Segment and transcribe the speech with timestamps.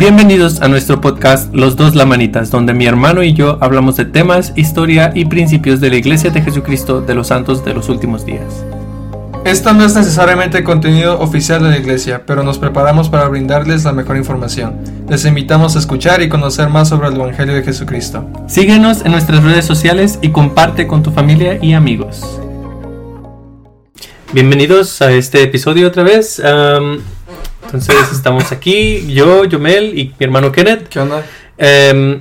[0.00, 4.54] Bienvenidos a nuestro podcast Los dos Lamanitas, donde mi hermano y yo hablamos de temas,
[4.56, 8.64] historia y principios de la Iglesia de Jesucristo de los Santos de los últimos días.
[9.44, 13.92] Esto no es necesariamente contenido oficial de la iglesia, pero nos preparamos para brindarles la
[13.92, 14.78] mejor información.
[15.06, 18.26] Les invitamos a escuchar y conocer más sobre el Evangelio de Jesucristo.
[18.48, 22.40] Síguenos en nuestras redes sociales y comparte con tu familia y amigos.
[24.32, 26.40] Bienvenidos a este episodio otra vez.
[26.40, 27.00] Um,
[27.72, 30.88] entonces estamos aquí, yo, Yomel y mi hermano Kenneth.
[30.88, 31.24] ¿Qué onda?
[31.56, 32.20] Um,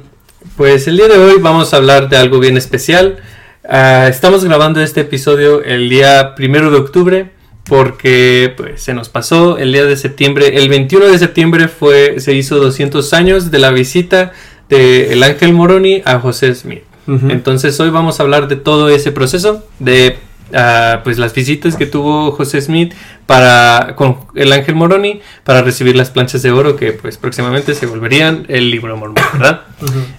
[0.55, 3.17] pues el día de hoy vamos a hablar de algo bien especial.
[3.63, 7.31] Uh, estamos grabando este episodio el día primero de octubre
[7.63, 10.55] porque pues, se nos pasó el día de septiembre.
[10.55, 14.33] El 21 de septiembre fue, se hizo 200 años de la visita
[14.69, 16.83] de el Ángel Moroni a José Smith.
[17.07, 20.17] Entonces hoy vamos a hablar de todo ese proceso, de
[20.51, 22.93] uh, pues las visitas que tuvo José Smith
[23.25, 27.85] para con el Ángel Moroni para recibir las planchas de oro que pues próximamente se
[27.85, 29.61] volverían el libro mormón, ¿verdad?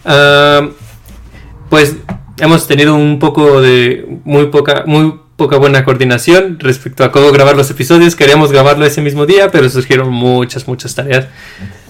[0.04, 0.70] Uh,
[1.68, 1.96] pues
[2.38, 7.56] hemos tenido un poco de muy poca muy poca buena coordinación respecto a cómo grabar
[7.56, 8.14] los episodios.
[8.14, 11.28] Queríamos grabarlo ese mismo día, pero surgieron muchas muchas tareas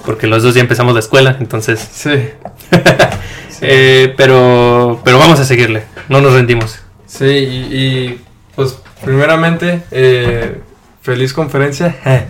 [0.04, 2.10] porque los dos ya empezamos la escuela, entonces Sí.
[3.60, 6.78] eh, pero pero vamos a seguirle, no nos rendimos.
[7.06, 8.20] Sí, y, y,
[8.60, 10.60] pues primeramente, eh,
[11.00, 11.96] feliz conferencia.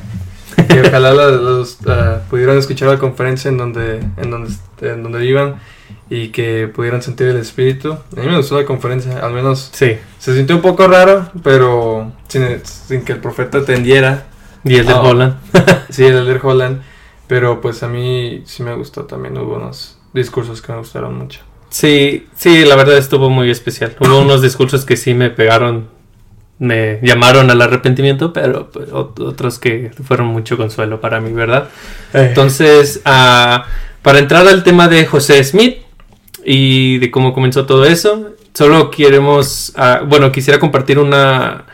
[0.69, 5.19] que ojalá los, los, uh, pudieran escuchar la conferencia en donde, en donde, en donde
[5.19, 5.57] vivan
[6.09, 7.95] y que pudieran sentir el espíritu.
[7.95, 9.97] A mí me gustó la conferencia, al menos Sí.
[10.21, 14.27] se sintió un poco raro, pero sin, sin que el profeta atendiera.
[14.63, 15.01] Y el de Ah.
[15.03, 15.35] Holland.
[15.91, 16.83] Sí, el de Holland,
[17.27, 21.41] pero pues a mí sí me gustó también, hubo unos discursos que me gustaron mucho.
[21.71, 23.97] Sí, sí, la verdad estuvo muy especial.
[24.01, 25.89] Hubo unos discursos que sí me pegaron,
[26.61, 31.69] me llamaron al arrepentimiento, pero pues, ot- otros que fueron mucho consuelo para mí, ¿verdad?
[32.13, 33.65] Entonces, ah,
[34.03, 35.79] para entrar al tema de José Smith
[36.45, 41.65] y de cómo comenzó todo eso, solo queremos, ah, bueno, quisiera compartir una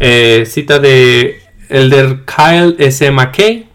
[0.00, 3.08] eh, cita de Elder Kyle S.
[3.10, 3.66] McKay.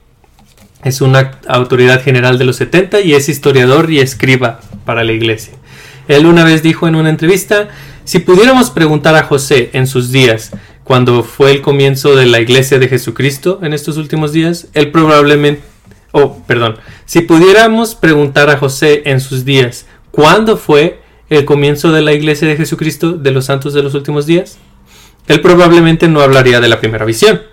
[0.83, 5.53] Es una autoridad general de los 70 y es historiador y escriba para la iglesia.
[6.07, 7.67] Él una vez dijo en una entrevista,
[8.09, 10.49] si pudiéramos preguntar a José en sus días,
[10.83, 15.61] cuando fue el comienzo de la iglesia de Jesucristo en estos últimos días, él probablemente,
[16.11, 22.01] oh, perdón, si pudiéramos preguntar a José en sus días, ¿cuándo fue el comienzo de
[22.01, 24.57] la iglesia de Jesucristo de los santos de los últimos días?
[25.27, 27.43] Él probablemente no hablaría de la primera visión.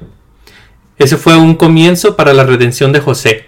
[0.97, 3.45] Ese fue un comienzo para la redención de José.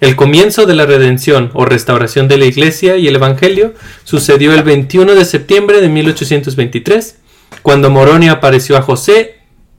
[0.00, 3.74] El comienzo de la redención o restauración de la iglesia y el evangelio
[4.04, 7.18] sucedió el 21 de septiembre de 1823,
[7.62, 9.36] cuando Moroni apareció a José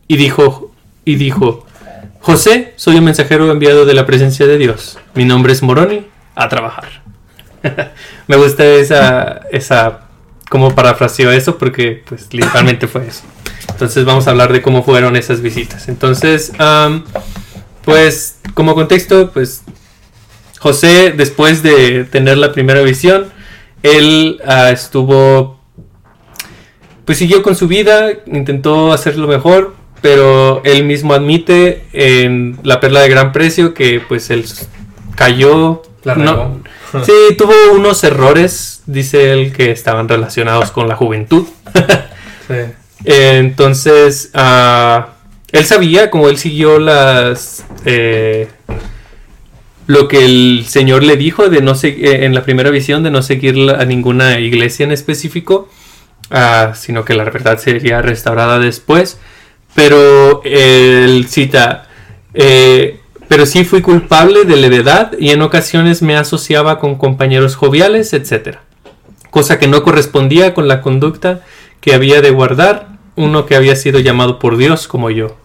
[0.08, 0.72] y dijo,
[1.06, 1.66] y dijo,
[2.20, 5.00] José, soy un mensajero enviado de la presencia de Dios.
[5.16, 6.06] Mi nombre es Moroni,
[6.36, 7.02] a trabajar.
[8.28, 10.02] Me gusta esa, esa,
[10.50, 13.24] cómo parafraseó eso, porque pues literalmente fue eso.
[13.70, 15.88] Entonces vamos a hablar de cómo fueron esas visitas.
[15.88, 16.52] Entonces,
[17.84, 19.64] pues como contexto, pues
[20.62, 23.32] José, después de tener la primera visión,
[23.82, 25.60] él uh, estuvo,
[27.04, 29.74] pues siguió con su vida, intentó hacerlo mejor,
[30.04, 34.46] pero él mismo admite en La Perla de Gran Precio que pues él
[35.16, 35.82] cayó.
[36.04, 36.62] La no,
[37.06, 41.48] sí, tuvo unos errores, dice él, que estaban relacionados con la juventud.
[42.48, 42.58] Sí.
[43.06, 45.04] Entonces, uh,
[45.54, 47.64] él sabía, como él siguió las...
[47.86, 48.50] Eh,
[49.88, 53.22] lo que el Señor le dijo de no eh, en la primera visión de no
[53.22, 55.70] seguir a ninguna iglesia en específico,
[56.32, 59.20] uh, sino que la verdad sería restaurada después.
[59.74, 61.88] Pero él cita,
[62.34, 68.14] eh, pero sí fui culpable de levedad y en ocasiones me asociaba con compañeros joviales,
[68.14, 68.58] etc.
[69.30, 71.42] Cosa que no correspondía con la conducta
[71.80, 75.38] que había de guardar uno que había sido llamado por Dios como yo.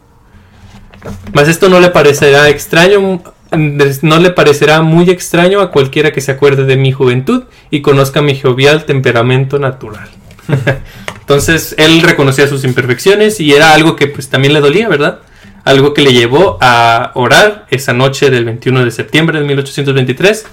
[1.32, 6.32] Mas esto no le parecerá extraño, no le parecerá muy extraño a cualquiera que se
[6.32, 10.08] acuerde de mi juventud y conozca mi jovial temperamento natural.
[11.20, 15.20] Entonces él reconocía sus imperfecciones y era algo que pues también le dolía, ¿verdad?
[15.64, 20.46] Algo que le llevó a orar esa noche del 21 de septiembre de 1823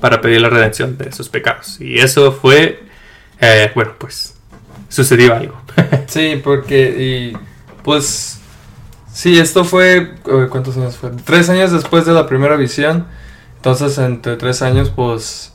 [0.00, 1.80] para pedir la redención de sus pecados.
[1.80, 2.82] Y eso fue,
[3.40, 4.34] eh, bueno, pues
[4.88, 5.60] sucedió algo.
[6.08, 7.36] Sí, porque, y
[7.84, 8.39] pues,
[9.12, 11.10] sí, esto fue, eh, ¿cuántos años fue?
[11.24, 13.06] Tres años después de la primera visión.
[13.56, 15.52] Entonces, entre tres años, pues,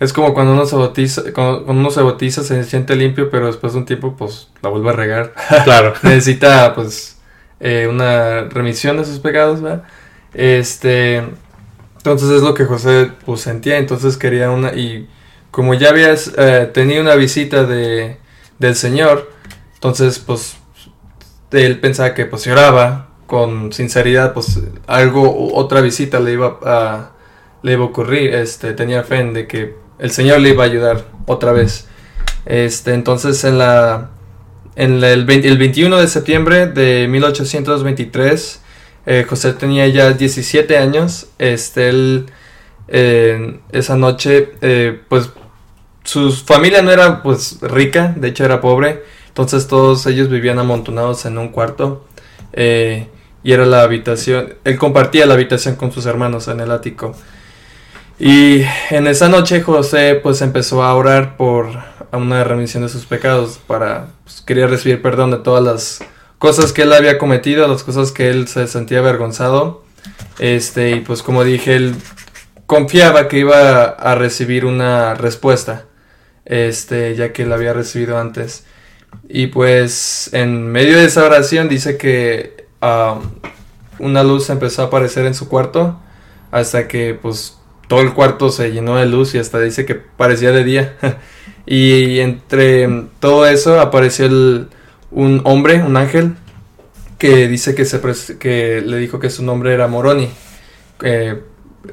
[0.00, 3.72] es como cuando uno se bautiza, cuando uno se bautiza se siente limpio, pero después
[3.72, 5.34] de un tiempo, pues, la vuelve a regar.
[5.64, 5.94] claro.
[6.02, 7.14] Necesita, pues,
[7.60, 9.84] eh, una remisión de sus pecados, ¿verdad?
[10.34, 11.22] Este,
[11.96, 15.08] Entonces es lo que José pues sentía, entonces quería una y
[15.50, 18.18] como ya habías eh, tenido una visita de,
[18.58, 19.30] del Señor,
[19.74, 20.56] entonces pues
[21.54, 27.10] él pensaba que pues si oraba con sinceridad pues algo otra visita le iba a
[27.62, 30.66] le iba a ocurrir, este tenía fe en de que el Señor le iba a
[30.66, 31.86] ayudar otra vez.
[32.44, 34.10] Este, entonces en la
[34.76, 38.60] en el, 21 de septiembre de 1823
[39.06, 41.28] eh, José tenía ya 17 años.
[41.38, 42.26] Este, él,
[42.88, 45.30] esa noche, eh, pues
[46.04, 49.02] su familia no era pues rica, de hecho era pobre.
[49.34, 52.06] Entonces todos ellos vivían amontonados en un cuarto.
[52.52, 53.08] Eh,
[53.42, 57.16] y era la habitación, él compartía la habitación con sus hermanos en el ático.
[58.16, 61.68] Y en esa noche José pues empezó a orar por
[62.12, 66.00] una remisión de sus pecados para pues, quería recibir perdón de todas las
[66.38, 69.82] cosas que él había cometido, las cosas que él se sentía avergonzado.
[70.38, 71.96] Este, y pues como dije, él
[72.66, 75.86] confiaba que iba a recibir una respuesta.
[76.44, 78.64] Este, ya que la había recibido antes.
[79.28, 83.20] Y pues en medio de esa oración dice que um,
[83.98, 85.98] una luz empezó a aparecer en su cuarto
[86.50, 87.58] hasta que pues
[87.88, 90.96] todo el cuarto se llenó de luz y hasta dice que parecía de día.
[91.66, 92.88] y entre
[93.20, 96.36] todo eso apareció un hombre, un ángel,
[97.18, 98.00] que dice que, se
[98.38, 100.28] que le dijo que su nombre era Moroni.
[101.02, 101.40] Eh,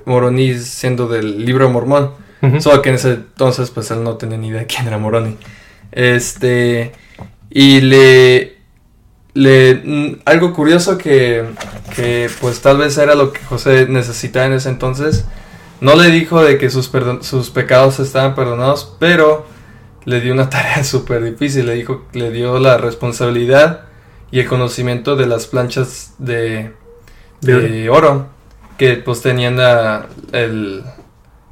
[0.06, 2.12] Moroni siendo del libro Mormón.
[2.60, 5.38] Solo que en ese entonces pues él no tenía ni idea de quién era Moroni.
[5.92, 6.92] Este...
[7.52, 8.58] Y le...
[9.34, 11.44] le mm, algo curioso que,
[11.96, 15.26] que pues tal vez era lo que José necesitaba en ese entonces
[15.82, 19.46] no le dijo de que sus, sus pecados estaban perdonados, pero
[20.06, 21.66] le dio una tarea súper difícil.
[21.66, 23.86] Le dijo, le dio la responsabilidad
[24.32, 26.72] y el conocimiento de las planchas de,
[27.42, 28.28] de, oro
[28.78, 30.08] que pues tenían la,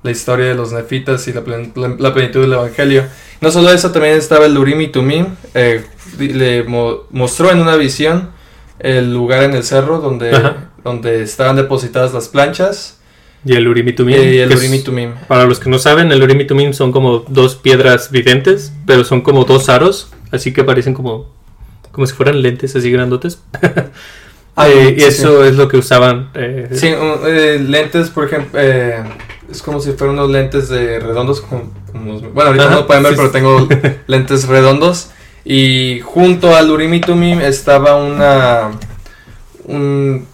[0.04, 3.06] la historia de los nefitas y la, plenitud del evangelio.
[3.42, 5.28] No solo eso, también estaba el Urim y Tumim.
[5.54, 5.84] Eh,
[6.18, 8.31] le mostró en una visión
[8.80, 10.31] el lugar en el cerro donde,
[10.84, 13.00] donde estaban depositadas las planchas
[13.46, 17.19] y el Urim y el Para los que no saben, el Urim y son como
[17.19, 21.31] dos piedras videntes, pero son como dos aros, así que parecen como,
[21.92, 23.40] como si fueran lentes así grandotes.
[24.56, 26.31] Ah, eh, y eso es lo que usaban.
[26.34, 28.60] Eh, sí, eh, lentes, por ejemplo,
[29.51, 31.42] es como si fueran unos lentes de redondos.
[31.42, 33.68] Como, bueno, ahorita no pueden ver, pero tengo
[34.07, 35.12] lentes redondos.
[35.46, 38.72] Y junto al Urim y estaba una.
[39.66, 40.25] Un,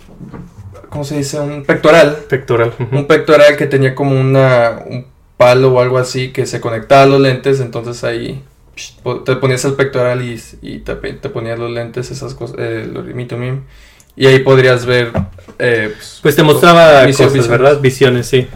[0.89, 1.39] ¿cómo se dice?
[1.39, 2.17] Un pectoral.
[2.29, 2.73] Pectoral.
[2.91, 5.06] Un pectoral que tenía como una, un
[5.38, 8.41] palo o algo así que se conectaba a los lentes, entonces ahí
[9.25, 12.88] te ponías el pectoral y, y te, te, ponías los lentes, esas cosas, eh,
[14.17, 15.12] y ahí podrías ver...
[15.59, 17.79] Eh, pues, pues, te mostraba cosas, ¿verdad?
[17.79, 18.47] Visiones, sí.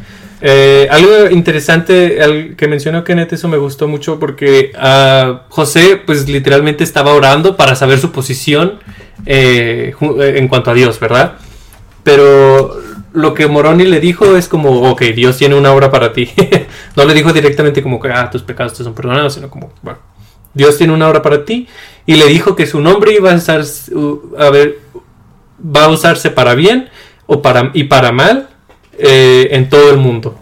[0.41, 6.83] Eh, algo interesante que mencionó Kenneth, eso me gustó mucho porque uh, José pues literalmente
[6.85, 8.79] estaba orando para saber su posición
[9.25, 11.33] eh, en cuanto a Dios, ¿verdad?
[12.03, 12.79] Pero
[13.11, 16.29] lo que Moroni le dijo es como, ok, Dios tiene una obra para ti.
[16.95, 19.71] no le dijo directamente como que, ah, tus pecados te son perdonados, sino como,
[20.53, 21.67] Dios tiene una obra para ti.
[22.05, 23.61] Y le dijo que su nombre iba a estar,
[24.37, 24.79] a ver,
[25.63, 26.89] va a usarse para bien
[27.25, 28.48] o para, y para mal
[28.99, 30.37] eh, en todo el mundo.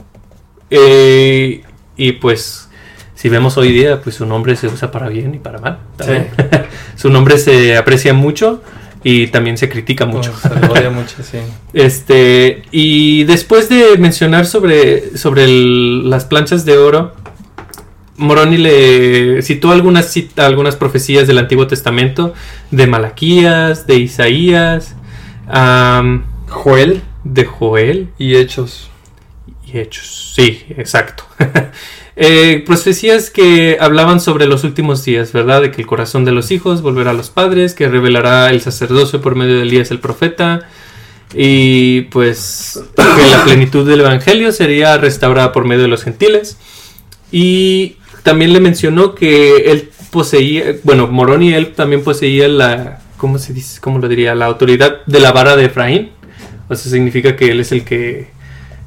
[0.69, 1.63] Eh,
[1.95, 2.69] y pues,
[3.15, 5.79] si vemos hoy día, pues su nombre se usa para bien y para mal.
[6.95, 8.61] su nombre se aprecia mucho
[9.03, 10.33] y también se critica mucho.
[10.35, 11.37] se mucho, sí.
[11.73, 17.13] Este, y después de mencionar sobre, sobre las planchas de oro,
[18.17, 22.33] Moroni le citó algunas, algunas profecías del Antiguo Testamento,
[22.71, 24.95] de Malaquías, de Isaías,
[26.47, 27.01] Joel,
[27.33, 28.89] de Joel y Hechos.
[29.65, 31.23] Y Hechos, sí, exacto.
[32.19, 35.61] Eh, profecías que hablaban sobre los últimos días, ¿verdad?
[35.61, 39.21] De que el corazón de los hijos volverá a los padres, que revelará el sacerdocio
[39.21, 40.67] por medio de Elías el profeta,
[41.35, 46.57] y pues que la plenitud del evangelio sería restaurada por medio de los gentiles.
[47.31, 53.53] Y también le mencionó que él poseía, bueno, Moroni él también poseía la, ¿cómo se
[53.53, 53.79] dice?
[53.79, 54.33] ¿Cómo lo diría?
[54.33, 56.09] La autoridad de la vara de Efraín.
[56.69, 58.27] O sea, significa que él es el que,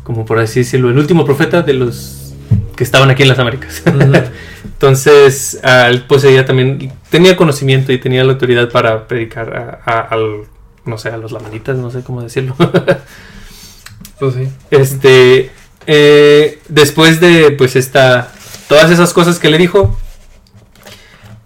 [0.02, 2.34] como por así decirlo, el último profeta de los
[2.76, 3.82] que estaban aquí en las Américas.
[4.64, 10.44] Entonces, él poseía también, tenía conocimiento y tenía la autoridad para predicar a, al,
[10.84, 12.56] no sé, a los lamanitas, no sé cómo decirlo.
[14.18, 14.48] pues sí.
[14.70, 15.50] Este,
[15.86, 18.32] eh, después de, pues, esta,
[18.68, 19.98] todas esas cosas que le dijo,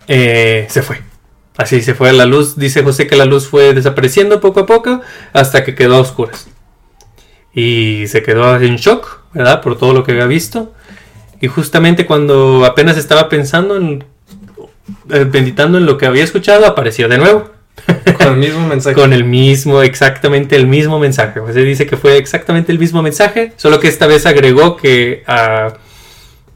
[0.07, 1.01] eh, se fue.
[1.57, 2.57] Así se fue la luz.
[2.57, 5.01] Dice José que la luz fue desapareciendo poco a poco
[5.33, 6.49] hasta que quedó a oscuras.
[7.57, 9.63] y se quedó en shock, ¿verdad?
[9.63, 10.75] Por todo lo que había visto.
[11.41, 14.05] Y justamente cuando apenas estaba pensando en,
[15.11, 17.53] eh, meditando en lo que había escuchado, apareció de nuevo.
[18.19, 18.97] Con el mismo mensaje.
[18.97, 21.41] Con el mismo, exactamente el mismo mensaje.
[21.53, 25.75] Se dice que fue exactamente el mismo mensaje, solo que esta vez agregó que, ah,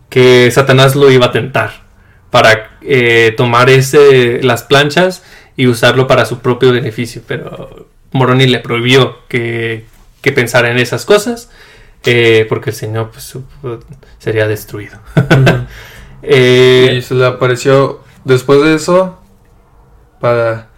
[0.08, 1.87] que Satanás lo iba a tentar
[2.30, 5.22] para eh, tomar ese, las planchas
[5.56, 7.22] y usarlo para su propio beneficio.
[7.26, 9.86] Pero Moroni le prohibió que,
[10.20, 11.50] que pensara en esas cosas
[12.04, 13.36] eh, porque el Señor pues,
[14.18, 14.98] sería destruido.
[16.20, 19.22] Eh, y se le apareció después de eso
[20.20, 20.68] para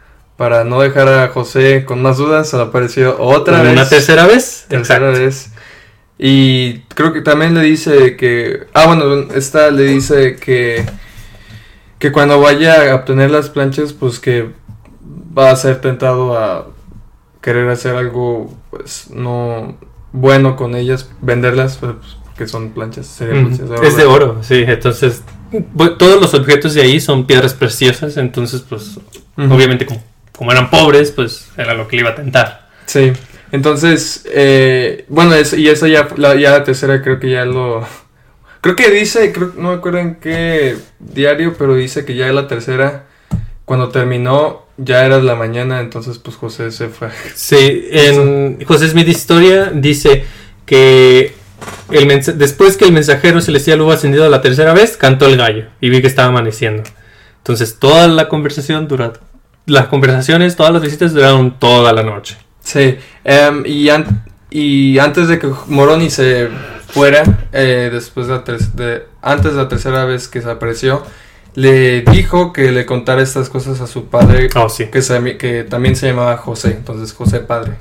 [0.41, 3.73] para no dejar a José con más dudas, se le apareció otra vez.
[3.73, 4.65] ¿Una tercera vez?
[4.69, 5.51] Tercera vez.
[6.19, 8.67] Y creo que también le dice que.
[8.73, 10.87] Ah, bueno, esta le dice que.
[12.01, 14.51] Que cuando vaya a obtener las planchas, pues que
[15.39, 16.67] va a ser tentado a
[17.41, 19.77] querer hacer algo, pues no
[20.13, 21.93] bueno con ellas, venderlas, pues,
[22.37, 23.21] que son planchas.
[23.21, 24.65] es de oro, sí.
[24.67, 25.23] Entonces,
[25.99, 28.99] todos los objetos de ahí son piedras preciosas, entonces, pues,
[29.37, 30.03] obviamente como
[30.41, 32.71] como eran pobres, pues era lo que le iba a tentar.
[32.87, 33.13] Sí.
[33.53, 37.87] Entonces, eh, bueno, y eso ya la, ya la tercera creo que ya lo...
[38.61, 42.47] Creo que dice, creo, no me acuerdo en qué diario, pero dice que ya la
[42.47, 43.07] tercera,
[43.65, 47.09] cuando terminó, ya era la mañana, entonces pues José se fue.
[47.35, 50.25] Sí, en José Smith Historia dice
[50.67, 51.35] que
[51.91, 55.91] el después que el mensajero celestial hubo ascendido la tercera vez, cantó el gallo y
[55.91, 56.83] vi que estaba amaneciendo.
[57.39, 59.13] Entonces toda la conversación duró
[59.67, 62.37] las conversaciones, todas las visitas duraron toda la noche.
[62.63, 62.99] Sí,
[63.65, 63.89] y,
[64.51, 66.49] y antes de que Moroni se
[66.93, 71.03] fuera, eh, después de, antes de la tercera vez que se apareció,
[71.55, 74.87] le dijo que le contara estas cosas a su padre, oh, sí.
[74.87, 77.73] que, que también se llamaba José, entonces José padre.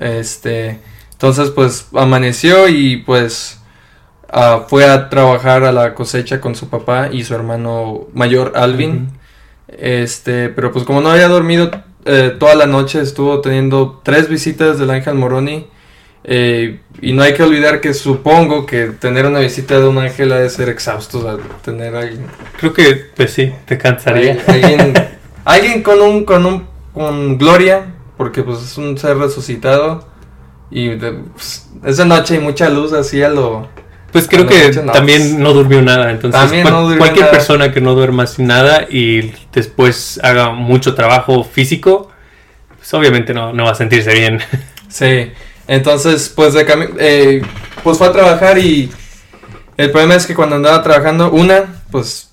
[0.00, 0.80] Este,
[1.12, 3.60] entonces pues amaneció y pues
[4.30, 9.10] ah, fue a trabajar a la cosecha con su papá y su hermano mayor Alvin.
[9.68, 11.70] Este, pero pues como no había dormido
[12.04, 15.66] eh, toda la noche, estuvo teniendo tres visitas del ángel Moroni.
[16.24, 20.32] Eh, y no hay que olvidar que supongo que tener una visita de un ángel
[20.32, 21.40] ha de ser exhausto.
[21.64, 22.26] tener alguien.
[22.58, 24.42] Creo que, pues sí, te cansaría.
[24.46, 24.94] Alguien,
[25.44, 27.86] alguien con un, con un, con gloria,
[28.16, 30.06] porque pues es un ser resucitado.
[30.70, 33.68] Y de, pues, esa noche hay mucha luz así a lo
[34.12, 36.10] pues creo que también no durmió nada.
[36.10, 36.64] Entonces,
[36.98, 42.10] cualquier persona que no duerma sin nada y después haga mucho trabajo físico,
[42.76, 44.40] pues obviamente no, va a sentirse bien.
[44.88, 45.32] Sí,
[45.68, 46.66] entonces, pues, de
[46.98, 47.42] eh,
[47.82, 48.90] pues fue a trabajar y
[49.76, 52.30] el problema es que cuando andaba trabajando, una, pues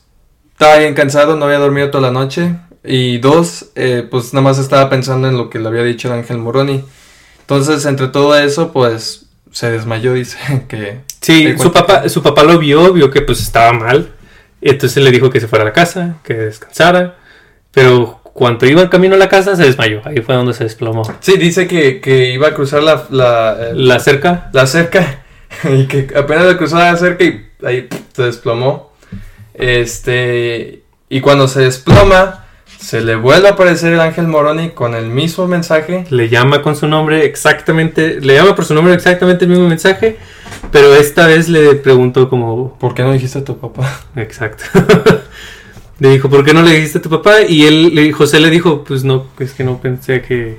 [0.52, 2.56] estaba bien cansado, no había dormido toda la noche.
[2.84, 6.20] Y dos, eh, pues nada más estaba pensando en lo que le había dicho el
[6.20, 6.84] ángel Moroni.
[7.42, 11.02] Entonces, entre todo eso, pues se desmayó, dice que...
[11.22, 14.14] Sí, su papá, su papá lo vio, vio que pues estaba mal.
[14.62, 17.18] Entonces le dijo que se fuera a la casa, que descansara.
[17.72, 20.02] Pero cuando iba camino a la casa se desmayó.
[20.06, 21.04] Ahí fue donde se desplomó.
[21.20, 23.04] Sí, dice que, iba a cruzar la...
[23.10, 24.50] La, la cerca.
[24.54, 25.24] La cerca.
[25.66, 28.94] Y que apenas cruzó la cerca y ahí se desplomó.
[29.54, 30.84] Este...
[31.10, 32.46] Y cuando se desploma
[32.80, 36.06] se le vuelve a aparecer el ángel Moroni con el mismo mensaje.
[36.10, 40.18] Le llama con su nombre exactamente, le llama por su nombre exactamente el mismo mensaje,
[40.72, 42.78] pero esta vez le preguntó como...
[42.80, 44.00] ¿Por qué no dijiste a tu papá?
[44.16, 44.64] Exacto.
[46.00, 47.42] le dijo, ¿por qué no le dijiste a tu papá?
[47.48, 50.58] Y él, José le dijo, pues no, es que no pensé que...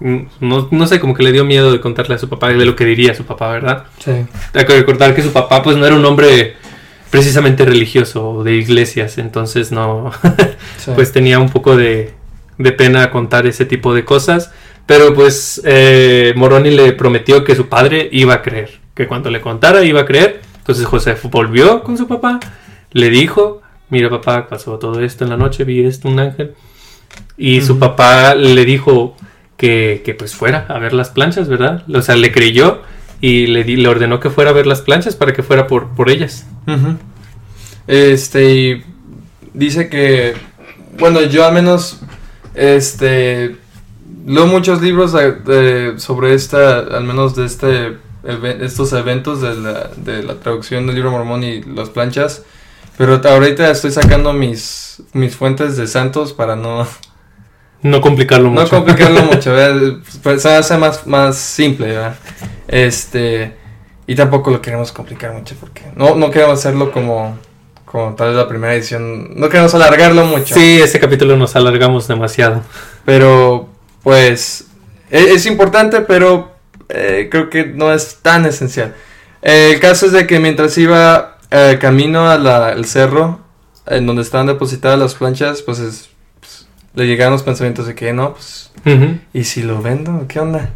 [0.00, 2.76] No, no sé, como que le dio miedo de contarle a su papá de lo
[2.76, 3.84] que diría su papá, ¿verdad?
[3.98, 4.12] Sí.
[4.54, 6.54] Hay que recordar que su papá pues no era un hombre
[7.10, 10.12] precisamente religioso o de iglesias, entonces no,
[10.94, 12.12] pues tenía un poco de,
[12.58, 14.52] de, pena contar ese tipo de cosas,
[14.86, 19.40] pero pues eh, Moroni le prometió que su padre iba a creer, que cuando le
[19.40, 22.38] contara iba a creer, entonces José volvió con su papá,
[22.92, 26.54] le dijo, mira papá, pasó todo esto en la noche, vi esto, un ángel,
[27.36, 29.16] y su papá le dijo
[29.56, 31.84] que, que, pues fuera a ver las planchas, ¿verdad?
[31.92, 32.82] O sea, le creyó
[33.20, 36.10] y le, le ordenó que fuera a ver las planchas para que fuera por, por
[36.10, 36.46] ellas.
[37.86, 38.84] Este, y
[39.54, 40.34] dice que,
[40.98, 42.00] bueno, yo al menos,
[42.54, 43.56] este,
[44.26, 45.14] leo muchos libros
[45.96, 47.96] sobre esta, al menos de este,
[48.60, 52.44] estos eventos de la, de la traducción del libro mormón y las planchas,
[52.98, 56.86] pero ahorita estoy sacando mis, mis fuentes de santos para no...
[57.80, 58.64] No complicarlo mucho.
[58.64, 59.54] No complicarlo mucho,
[60.24, 62.16] pues, se hace más, más simple, ¿verdad?
[62.66, 63.54] Este,
[64.08, 67.38] y tampoco lo queremos complicar mucho porque no, no queremos hacerlo como,
[67.84, 69.38] como tal vez la primera edición.
[69.38, 70.56] No queremos alargarlo mucho.
[70.56, 72.64] Sí, ese capítulo nos alargamos demasiado.
[73.04, 73.68] Pero,
[74.02, 74.66] pues,
[75.08, 76.50] e, es, importante, pero
[76.88, 78.96] eh, creo que no es tan esencial.
[79.40, 83.40] Eh, el caso es de que mientras iba eh, camino al cerro,
[83.86, 88.34] en donde estaban depositadas las planchas, pues, pues, le llegaron los pensamientos de que no,
[88.34, 88.70] pues,
[89.32, 90.26] ¿y si lo vendo?
[90.28, 90.70] ¿Qué onda?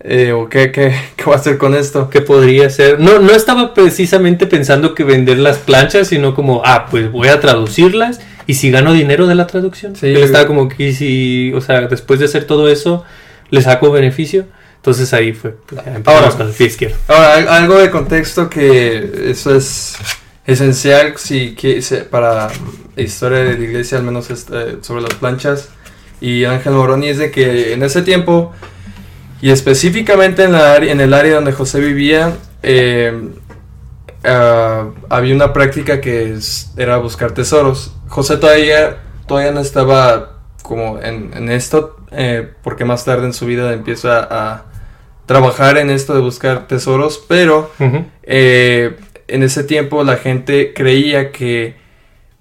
[0.00, 2.10] Eh, ¿O qué, qué, qué voy a hacer con esto?
[2.10, 3.00] ¿Qué podría ser?
[3.00, 7.40] No, no estaba precisamente pensando que vender las planchas, sino como, ah, pues voy a
[7.40, 9.96] traducirlas y si gano dinero de la traducción.
[9.96, 13.04] Sí, Él estaba como que si, o sea, después de hacer todo eso,
[13.50, 14.46] le saco beneficio.
[14.86, 16.96] Entonces ahí fue, pues, ahora, con el pie izquierdo.
[17.08, 19.96] Ahora, algo de contexto que eso es
[20.46, 21.56] esencial si,
[22.08, 22.50] para
[22.94, 25.70] la historia de la iglesia, al menos este, sobre las planchas.
[26.20, 28.52] Y Ángel Moroni es de que en ese tiempo
[29.42, 33.28] y específicamente en, la, en el área donde José vivía, eh,
[34.22, 36.38] ah, había una práctica que
[36.76, 37.92] era buscar tesoros.
[38.06, 43.72] José todavía, todavía no estaba como en, esto, eh, porque más tarde en su vida
[43.72, 44.75] empieza a
[45.26, 47.70] trabajar en esto de buscar tesoros, pero
[48.22, 48.96] eh,
[49.28, 51.76] en ese tiempo la gente creía que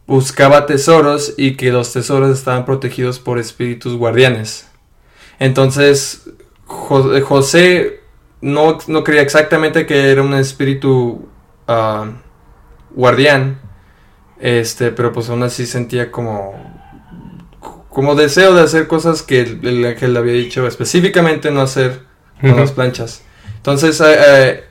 [0.07, 4.69] buscaba tesoros y que los tesoros estaban protegidos por espíritus guardianes.
[5.39, 6.29] Entonces
[6.65, 7.99] José
[8.41, 11.27] no, no, creía exactamente que era un espíritu
[11.67, 12.11] ah,
[12.91, 13.59] guardián,
[14.39, 16.53] este, pero pues aún así sentía como,
[17.89, 22.04] como deseo de hacer cosas que el, ángel le había dicho específicamente no hacer
[22.41, 23.21] con las planchas.
[23.57, 24.63] Entonces, eh, eh,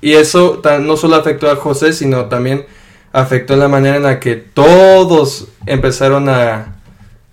[0.00, 2.66] y eso no solo afectó a José, sino también
[3.12, 6.76] afectó la manera en la que todos empezaron a,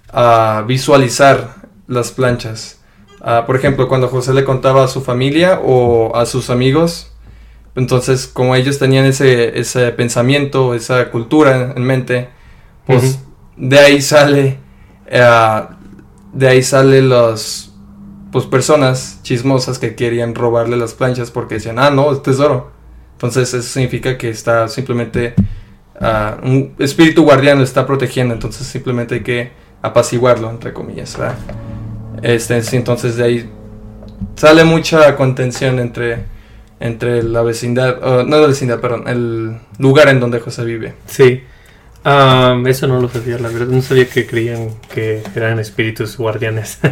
[0.10, 1.56] a visualizar
[1.88, 2.80] las planchas.
[3.22, 7.12] Ah, por ejemplo, cuando José le contaba a su familia o a sus amigos,
[7.76, 12.30] entonces como ellos tenían ese, ese pensamiento, esa cultura en mente,
[12.86, 13.20] pues
[13.58, 14.58] de ahí sale,
[15.08, 15.74] uh,
[16.34, 17.71] de ahí sale las
[18.32, 22.72] pues, personas chismosas que querían robarle las planchas porque decían, ah, no, es tesoro.
[23.14, 25.36] Entonces eso significa que está simplemente,
[26.00, 29.52] ah, un espíritu guardián lo está protegiendo, entonces simplemente hay que
[29.82, 31.18] apaciguarlo, entre comillas.
[31.18, 31.36] ¿verdad?
[32.24, 33.50] Este, entonces de ahí
[34.36, 36.24] sale mucha contención entre,
[36.80, 40.94] entre la vecindad, no la vecindad, perdón, el lugar en donde José vive.
[41.06, 41.44] Sí,
[42.04, 46.80] eso no lo sabía, la verdad, no sabía que creían que eran espíritus guardianes.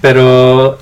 [0.00, 0.78] Pero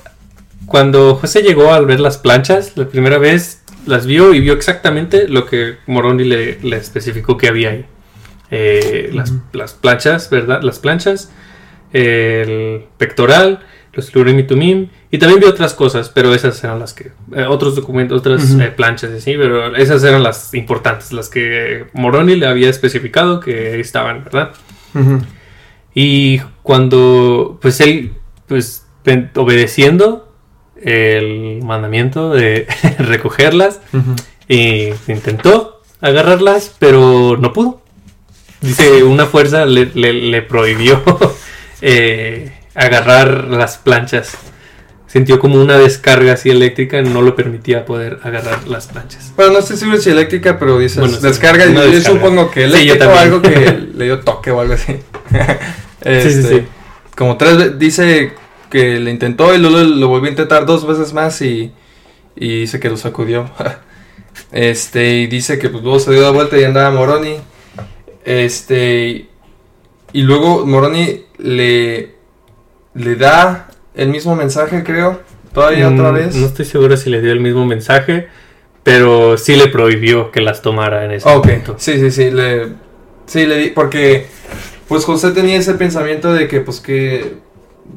[0.66, 5.28] cuando José llegó al ver las planchas, la primera vez las vio y vio exactamente
[5.28, 7.84] lo que Moroni le, le especificó que había ahí.
[8.50, 10.62] Eh, las, las planchas, ¿verdad?
[10.62, 11.30] Las planchas
[11.92, 13.60] el pectoral,
[13.92, 17.74] los Lurim y y también vi otras cosas, pero esas eran las que, eh, otros
[17.74, 22.68] documentos, otras eh, planchas, así, pero esas eran las importantes, las que Moroni le había
[22.68, 24.52] especificado que estaban, ¿verdad?
[25.94, 28.12] Y cuando, pues él,
[28.46, 28.85] pues
[29.36, 30.32] obedeciendo
[30.80, 32.66] el mandamiento de
[32.98, 33.80] recogerlas,
[34.48, 37.82] y intentó agarrarlas, pero no pudo.
[38.60, 41.02] Dice, una fuerza le, le prohibió
[41.82, 44.36] eh, agarrar las planchas.
[45.06, 49.32] Sintió como una descarga así eléctrica, no lo permitía poder agarrar las planchas.
[49.36, 53.40] Bueno, no estoy seguro si eléctrica, pero dice descarga, yo supongo que eléctrica o algo
[53.40, 54.96] que le dio toque o algo así.
[56.02, 56.66] Este,
[57.16, 58.32] como tres veces, dice
[58.70, 61.72] que le intentó y luego lo volvió a intentar dos veces más y,
[62.34, 63.50] y dice que lo sacudió.
[64.52, 67.36] este, y dice que pues luego se dio la vuelta y andaba Moroni.
[68.24, 69.26] Este,
[70.12, 72.14] y luego Moroni le,
[72.94, 75.20] le da el mismo mensaje, creo.
[75.52, 76.36] Todavía otra mm, vez.
[76.36, 78.28] No estoy seguro si le dio el mismo mensaje,
[78.82, 81.76] pero sí le prohibió que las tomara en ese momento.
[81.78, 82.30] Sí, sí, sí.
[82.30, 82.68] Le,
[83.26, 84.26] sí, le di, porque
[84.88, 87.36] pues José tenía ese pensamiento de que, pues que,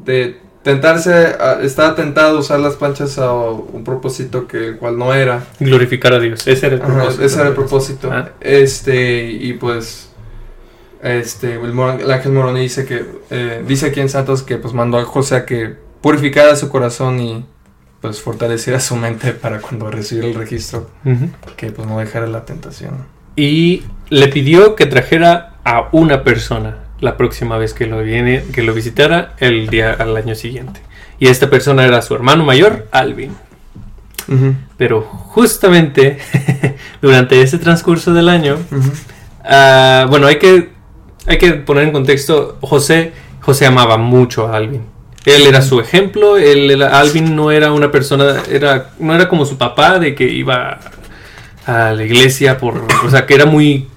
[0.04, 5.14] de tentarse, estaba tentado a usar las planchas a un propósito que el cual no
[5.14, 5.44] era.
[5.58, 6.46] Glorificar a Dios.
[6.46, 7.24] Ese era el propósito.
[7.24, 8.10] ese era el propósito.
[8.12, 8.30] Ah.
[8.40, 10.10] Este, y pues
[11.02, 15.04] este, el, ángel Moroni dice que, eh, dice aquí en Santos que pues mandó a
[15.04, 17.44] José a que purificara su corazón y
[18.00, 20.88] pues fortaleciera su mente para cuando recibiera el registro,
[21.56, 23.06] que pues no dejara la tentación.
[23.36, 28.62] Y le pidió que trajera a una persona la próxima vez que lo viene, que
[28.62, 30.80] lo visitara el día al año siguiente.
[31.18, 33.36] Y esta persona era su hermano mayor, Alvin.
[34.76, 36.18] Pero justamente
[37.02, 38.58] durante ese transcurso del año,
[39.44, 40.68] ah, bueno, hay que
[41.26, 44.82] hay que poner en contexto, José, José amaba mucho a Alvin.
[45.24, 49.58] Él era su ejemplo, él Alvin no era una persona, era, no era como su
[49.58, 50.80] papá de que iba
[51.66, 53.88] a la iglesia por, o sea, que era muy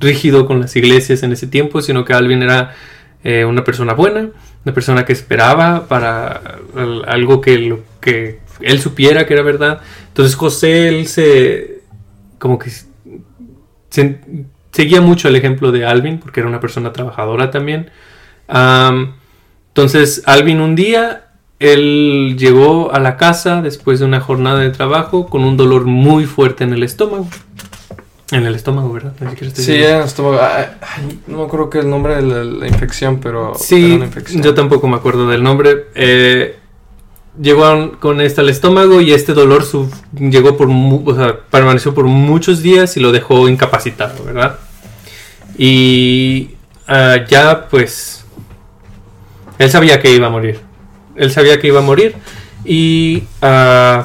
[0.00, 2.74] rígido con las iglesias en ese tiempo, sino que Alvin era
[3.22, 4.30] eh, una persona buena
[4.64, 6.58] una persona que esperaba para
[7.06, 9.80] algo que, que él supiera que era verdad.
[10.08, 11.82] Entonces José, él se,
[12.38, 12.70] como que
[14.70, 17.90] seguía mucho el ejemplo de Alvin, porque era una persona trabajadora también.
[19.68, 25.26] entonces Alvin un día, él llegó a la casa después de una jornada de trabajo
[25.26, 27.28] con un dolor muy fuerte en el estómago.
[28.32, 29.12] En el estómago, ¿verdad?
[29.54, 30.40] sí, en el estómago.
[31.26, 33.54] no me acuerdo que el nombre de la, infección, pero.
[33.56, 34.00] Sí,
[34.36, 35.86] yo tampoco me acuerdo del nombre.
[35.96, 36.56] Eh,
[37.40, 39.64] llegó con este al estómago y este dolor
[40.12, 40.68] llegó por.
[40.70, 44.58] O sea, permaneció por muchos días y lo dejó incapacitado, ¿verdad?
[45.58, 46.50] Y
[46.86, 48.24] ah, ya, pues.
[49.58, 50.60] Él sabía que iba a morir.
[51.16, 52.14] Él sabía que iba a morir.
[52.64, 53.24] Y.
[53.42, 54.04] Uh,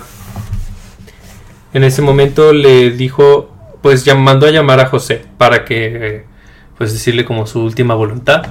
[1.75, 3.54] en ese momento le dijo
[3.85, 6.23] pues ya mandó a llamar a José para que
[6.75, 8.47] pues decirle como su última voluntad.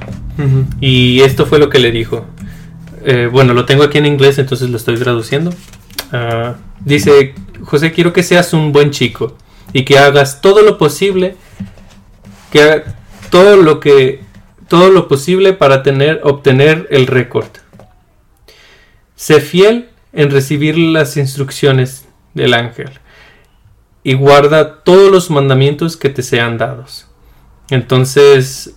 [0.81, 2.25] Y esto fue lo que le dijo.
[3.05, 5.53] Eh, bueno, lo tengo aquí en inglés, entonces lo estoy traduciendo.
[6.13, 9.37] Ah, dice, José, quiero que seas un buen chico
[9.73, 11.35] y que hagas todo lo posible,
[12.53, 12.85] que
[13.31, 14.21] todo lo que
[14.69, 17.49] todo lo posible para tener obtener el récord.
[19.17, 23.01] Sé fiel en recibir las instrucciones del ángel
[24.05, 27.07] y guarda todos los mandamientos que te sean dados.
[27.71, 28.75] Entonces,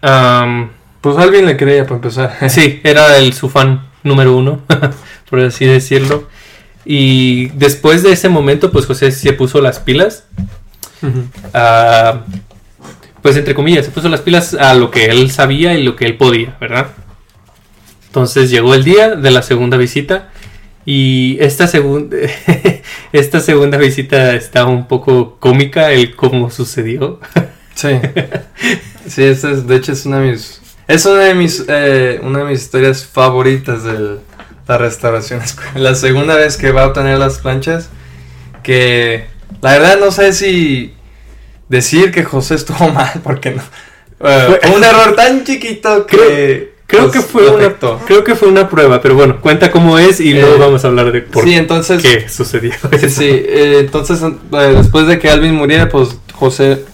[0.00, 2.36] pues alguien le creía para empezar.
[2.50, 4.60] sí, era el su fan número uno,
[5.30, 6.28] por así decirlo.
[6.84, 10.26] Y después de ese momento, pues José se puso las pilas.
[13.22, 16.06] pues entre comillas, se puso las pilas a lo que él sabía y lo que
[16.06, 16.88] él podía, ¿verdad?
[18.06, 20.30] Entonces llegó el día de la segunda visita
[20.90, 22.16] y esta, segunda
[23.12, 27.20] esta segunda visita está un poco cómica, el cómo sucedió.
[27.74, 27.90] Sí.
[29.06, 30.62] Sí, esta es, de hecho es una de mis...
[30.86, 34.16] Es una de mis, eh, una de mis historias favoritas de
[34.66, 35.42] la restauración.
[35.74, 37.90] La segunda vez que va a obtener las planchas,
[38.62, 39.26] que
[39.60, 40.94] la verdad no sé si
[41.68, 43.62] decir que José estuvo mal, porque no.
[44.18, 46.16] fue un error tan chiquito que...
[46.16, 50.32] Creo que fue una, creo que fue una prueba, pero bueno, cuenta cómo es y
[50.32, 52.72] luego eh, vamos a hablar de por sí, entonces, qué sucedió.
[53.08, 56.84] Sí, eh, entonces eh, después de que Alvin muriera, pues José,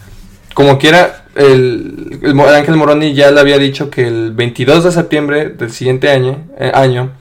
[0.52, 5.50] como quiera, el, el, Ángel Moroni ya le había dicho que el 22 de septiembre
[5.50, 7.12] del siguiente año, año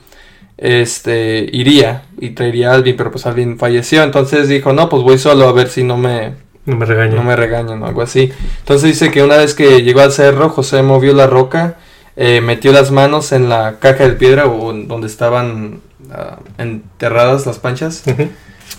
[0.57, 5.19] este, iría y traería a Alvin, pero pues Alvin falleció, entonces dijo, no, pues voy
[5.19, 6.41] solo a ver si no me...
[6.65, 7.15] No me regañan.
[7.17, 8.31] No me regañan o algo así.
[8.59, 11.75] Entonces dice que una vez que llegó al cerro, José movió la roca
[12.15, 17.59] eh, metió las manos en la caja de piedra o donde estaban ah, enterradas las
[17.59, 18.03] planchas.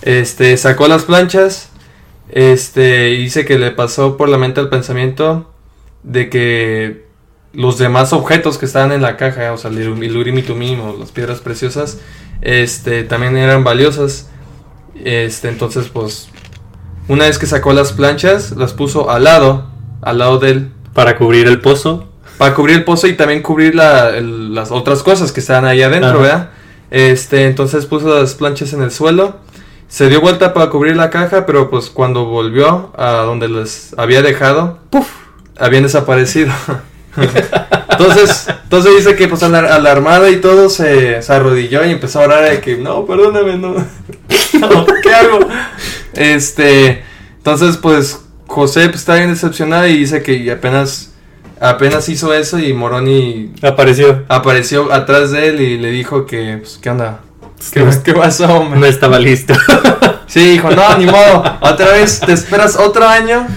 [0.01, 1.69] Este, sacó las planchas.
[2.29, 5.51] Este, dice que le pasó por la mente el pensamiento
[6.03, 7.05] de que
[7.53, 11.39] los demás objetos que estaban en la caja, o sea, el urim o las piedras
[11.39, 11.99] preciosas,
[12.41, 14.29] este, también eran valiosas.
[15.03, 16.29] Este, entonces, pues,
[17.07, 19.69] una vez que sacó las planchas, las puso al lado,
[20.01, 20.71] al lado de él.
[20.93, 25.39] Para cubrir el pozo para cubrir el pozo y también cubrir las otras cosas que
[25.39, 26.49] estaban ahí adentro, ¿verdad?
[26.91, 29.37] Este, entonces puso las planchas en el suelo,
[29.87, 34.21] se dio vuelta para cubrir la caja, pero pues cuando volvió a donde les había
[34.21, 35.07] dejado, ¡puf!
[35.57, 36.53] habían desaparecido.
[37.89, 42.59] entonces, entonces dice que pues alarmada y todo se, arrodilló y empezó a orar de
[42.59, 43.75] que no, perdóname, no,
[45.01, 45.39] ¿qué hago?
[46.13, 47.03] Este,
[47.37, 51.14] entonces pues José pues, está bien decepcionado y dice que apenas
[51.59, 56.79] apenas hizo eso y Moroni apareció apareció atrás de él y le dijo que pues,
[56.81, 57.21] qué onda
[57.71, 58.79] ¿Qué, pasó hombre?
[58.79, 59.53] no estaba listo
[60.27, 63.47] sí dijo no ni modo otra vez te esperas otro año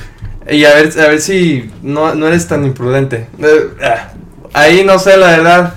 [0.51, 4.13] y a ver a ver si no, no eres tan imprudente eh, ah,
[4.55, 5.75] ahí no sé la verdad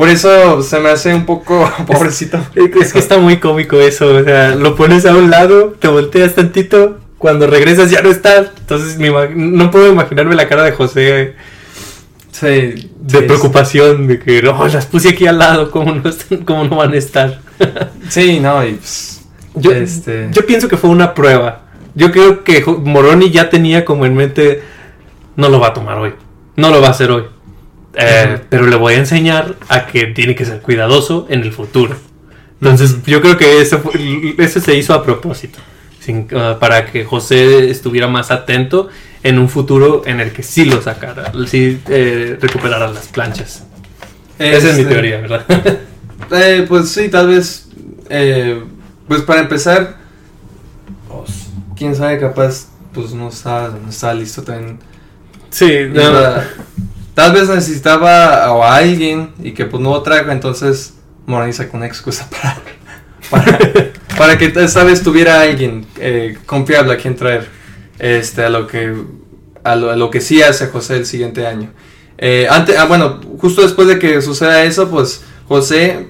[0.00, 2.38] por eso se me hace un poco pobrecito.
[2.80, 4.14] Es que está muy cómico eso.
[4.16, 8.50] O sea, lo pones a un lado, te volteas tantito, cuando regresas ya no está.
[8.58, 11.34] Entonces no puedo imaginarme la cara de José
[12.32, 16.10] sí, de preocupación, de que no, las puse aquí al lado, ¿cómo no,
[16.46, 17.40] cómo no van a estar?
[18.08, 19.20] sí, no, y pues,
[19.54, 20.28] yo, este...
[20.32, 21.66] yo pienso que fue una prueba.
[21.94, 24.62] Yo creo que Moroni ya tenía como en mente,
[25.36, 26.14] no lo va a tomar hoy,
[26.56, 27.24] no lo va a hacer hoy.
[27.94, 31.96] Eh, pero le voy a enseñar a que tiene que ser cuidadoso en el futuro.
[32.62, 33.82] Entonces, yo creo que eso,
[34.38, 35.58] eso se hizo a propósito.
[36.34, 38.88] Ah, para que José estuviera más atento
[39.22, 43.64] en un futuro en el que sí lo sacara, sí eh, recuperara las planchas.
[44.38, 45.44] Esa es mi este, teoría, ¿verdad?
[46.32, 47.68] Eh, pues sí, tal vez.
[48.08, 48.62] Eh,
[49.08, 49.96] pues para empezar,
[51.08, 54.78] pues, quién sabe, capaz, pues no está, no está listo también.
[55.50, 56.46] Sí, tal
[57.14, 60.94] tal vez necesitaba a alguien y que pues no lo trajo, entonces
[61.26, 62.60] moraliza con una excusa para,
[63.28, 63.89] para,
[64.38, 67.48] que esta vez tuviera alguien eh, confiable a quien traer
[67.98, 68.94] este, a lo que
[69.62, 71.70] a lo, que sí hace José el siguiente año.
[72.16, 76.08] Eh, antes, ah, bueno, justo después de que suceda eso, pues José,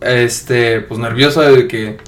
[0.00, 1.98] este, pues nervioso de que,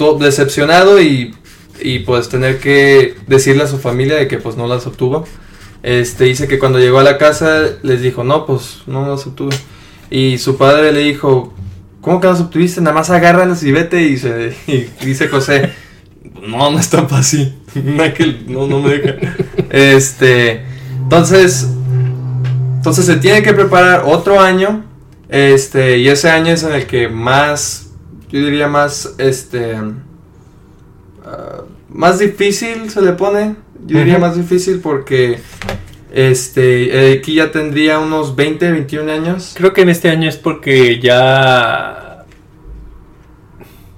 [0.00, 1.34] todo decepcionado y,
[1.82, 5.26] y pues tener que decirle a su familia de que pues no las obtuvo.
[5.82, 9.54] Este, dice que cuando llegó a la casa les dijo, no, pues no las obtuve.
[10.10, 11.52] Y su padre le dijo,
[12.00, 12.80] ¿cómo que las obtuviste?
[12.80, 14.02] Nada más agárralas y vete.
[14.02, 14.54] Y, se,
[15.02, 15.72] dice José,
[16.46, 17.54] no, no está así.
[18.48, 19.14] no, no me deja.
[19.70, 20.64] Este,
[21.02, 21.68] entonces,
[22.76, 24.84] entonces se tiene que preparar otro año.
[25.28, 27.90] Este, y ese año es en el que más,
[28.30, 29.76] yo diría más, este,
[31.24, 33.54] ah, más difícil se le pone.
[33.86, 35.40] Yo diría más difícil porque
[36.12, 39.54] este, aquí ya tendría unos 20, 21 años.
[39.56, 42.24] Creo que en este año es porque ya.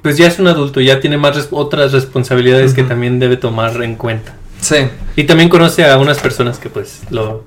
[0.02, 3.94] Pues ya es un adulto, ya tiene más otras responsabilidades que también debe tomar en
[3.94, 4.34] cuenta.
[4.60, 4.76] Sí.
[5.16, 7.44] Y también conoce a unas personas que, pues, lo.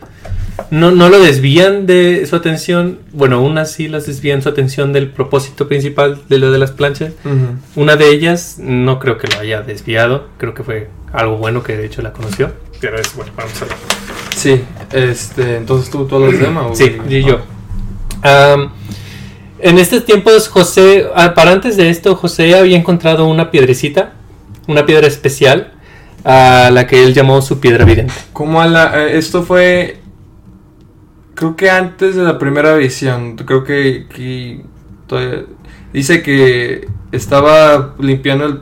[0.71, 2.99] No, no lo desvían de su atención.
[3.11, 7.11] Bueno, unas sí las desvían su atención del propósito principal de lo de las planchas.
[7.75, 10.29] Una de ellas no creo que lo haya desviado.
[10.37, 12.53] Creo que fue algo bueno que de hecho la conoció.
[12.79, 14.04] Pero es bueno, vamos a ver.
[14.35, 16.77] Sí, este, entonces tú todos los demás.
[16.77, 17.39] Sí, y yo.
[19.59, 24.13] en estos tiempos, José, ah, para antes de esto, José había encontrado una piedrecita,
[24.67, 25.73] una piedra especial,
[26.25, 28.13] a la que él llamó su piedra vidente.
[28.33, 29.99] ¿Cómo a la, eh, esto fue,
[31.33, 34.05] creo que antes de la primera visión, creo que,
[35.93, 38.61] dice que estaba limpiando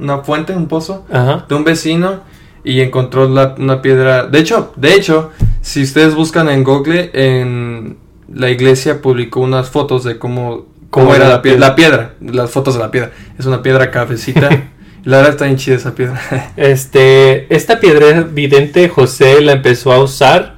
[0.00, 1.06] una fuente, un pozo
[1.48, 2.33] de un vecino
[2.64, 4.26] y encontró una piedra.
[4.26, 7.98] De hecho, de hecho, si ustedes buscan en Google, en
[8.32, 12.74] la iglesia publicó unas fotos de cómo, cómo era la, piedra, la piedra, las fotos
[12.74, 13.12] de la piedra.
[13.38, 14.48] Es una piedra cabecita.
[15.04, 16.20] la verdad está bien chida esa piedra.
[16.56, 20.56] este, esta piedra vidente José la empezó a usar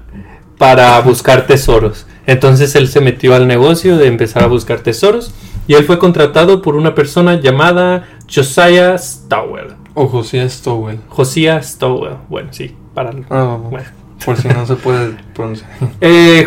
[0.59, 2.07] para buscar tesoros.
[2.27, 5.33] Entonces él se metió al negocio de empezar a buscar tesoros
[5.69, 9.86] y él fue contratado por una persona llamada Josiah Stowell.
[9.99, 10.99] O Josías Stowell.
[11.09, 12.19] Josías Stowell.
[12.29, 13.13] Bueno, sí, para.
[13.31, 13.87] Ah, bueno.
[14.23, 15.71] Por si no se puede pronunciar.
[16.03, 16.47] Eh,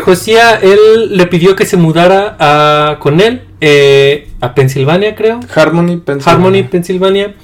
[0.62, 5.40] él le pidió que se mudara a, con él eh, a Pensilvania, creo.
[5.52, 6.32] Harmony, Pensilvania.
[6.32, 7.34] Harmony, Pensilvania.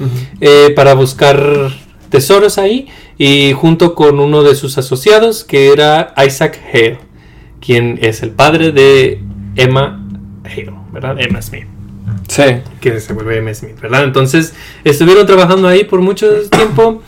[0.40, 1.71] Eh, para buscar
[2.09, 2.87] tesoros ahí.
[3.19, 6.99] Y junto con uno de sus asociados, que era Isaac Hale,
[7.61, 9.21] quien es el padre de
[9.57, 10.07] Emma
[10.45, 11.16] Hale, ¿verdad?
[11.19, 11.66] Emma Smith.
[12.29, 12.42] Sí.
[12.81, 13.55] Que se vuelve M.
[13.55, 14.05] Smith, ¿verdad?
[14.05, 17.03] Entonces, estuvieron trabajando ahí por mucho tiempo.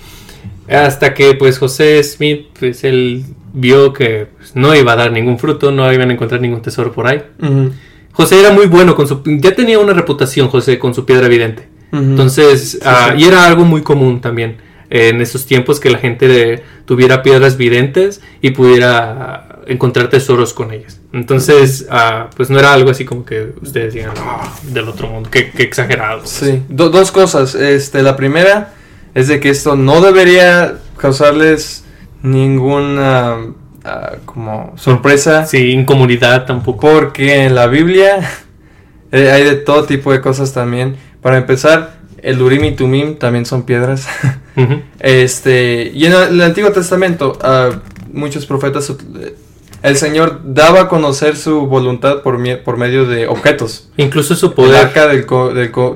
[0.69, 5.39] Hasta que, pues, José Smith, pues, él vio que pues, no iba a dar ningún
[5.39, 7.23] fruto, no iban a encontrar ningún tesoro por ahí.
[8.13, 9.23] José era muy bueno con su...
[9.25, 11.69] Ya tenía una reputación, José, con su piedra evidente.
[11.91, 14.57] Entonces, ah, y era algo muy común también
[14.91, 21.01] en esos tiempos que la gente tuviera piedras videntes y pudiera encontrar tesoros con ellas.
[21.13, 25.29] Entonces, ah, pues no era algo así como que ustedes digan ah, del otro mundo,
[25.31, 26.27] qué, exagerado.
[26.27, 27.55] Sí, dos cosas.
[27.55, 28.75] Este, la primera
[29.15, 31.85] es de que esto no debería causarles
[32.23, 33.37] ninguna
[33.85, 35.45] ah, como sorpresa.
[35.45, 36.91] Sí, incomodidad tampoco.
[36.91, 38.27] Porque en la Biblia
[39.13, 40.97] eh, hay de todo tipo de cosas también.
[41.21, 44.09] Para empezar, el Urim y Tumim también son piedras.
[44.99, 47.39] Este, y en el Antiguo Testamento,
[48.13, 48.93] muchos profetas,
[49.83, 53.89] el Señor daba a conocer su voluntad por, por medio de objetos.
[53.97, 54.75] Incluso su poder.
[54.75, 55.27] El arca del,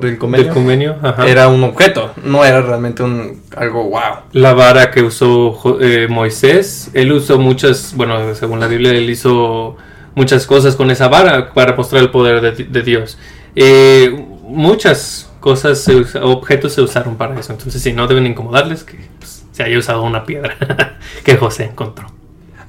[0.00, 4.00] del, convenio, era un objeto, no era realmente un algo wow.
[4.32, 9.76] La vara que usó eh, Moisés, él usó muchas, bueno, según la Biblia, él hizo
[10.14, 13.18] muchas cosas con esa vara para mostrar el poder de, Dios.
[13.56, 15.88] Eh, muchas cosas,
[16.22, 17.52] objetos se usaron para eso.
[17.52, 22.21] Entonces, si no deben incomodarles que pues, se haya usado una piedra que José encontró.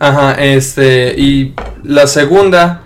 [0.04, 2.84] Ajá, este, y la segunda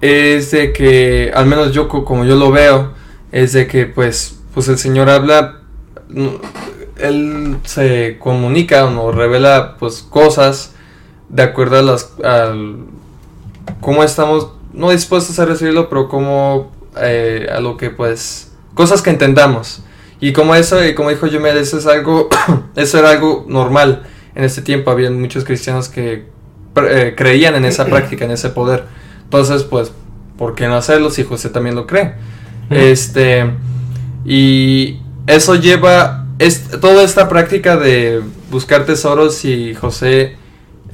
[0.00, 2.92] es de que, al menos yo como yo lo veo,
[3.32, 5.62] es de que pues, pues el Señor habla,
[6.96, 10.72] él se comunica o nos revela pues cosas
[11.28, 12.84] de acuerdo a las, al,
[13.80, 19.10] cómo estamos, no dispuestos a recibirlo, pero como eh, a lo que pues cosas que
[19.10, 19.82] entendamos.
[20.20, 22.28] Y como eso, y como dijo Yumel, eso es algo,
[22.76, 24.04] eso era algo normal.
[24.36, 26.29] En este tiempo había muchos cristianos que
[26.76, 28.84] eh, creían en esa práctica, en ese poder.
[29.24, 29.92] Entonces, pues,
[30.36, 32.14] ¿por qué no hacerlo si José también lo cree?
[32.70, 33.50] Este,
[34.24, 40.36] y eso lleva, es, toda esta práctica de buscar tesoros y José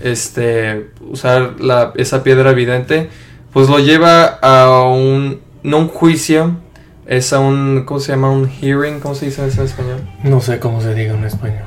[0.00, 3.08] este, usar la, esa piedra evidente,
[3.52, 6.56] pues lo lleva a un, no un juicio,
[7.06, 8.30] es a un, ¿cómo se llama?
[8.30, 10.00] Un hearing, ¿cómo se dice eso en español?
[10.24, 11.64] No sé cómo se diga en español.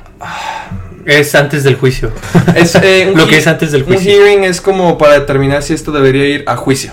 [1.06, 2.12] Es antes del juicio.
[2.56, 4.12] Es, eh, un Lo que es antes del Un juicio.
[4.12, 6.92] hearing es como para determinar si esto debería ir a juicio.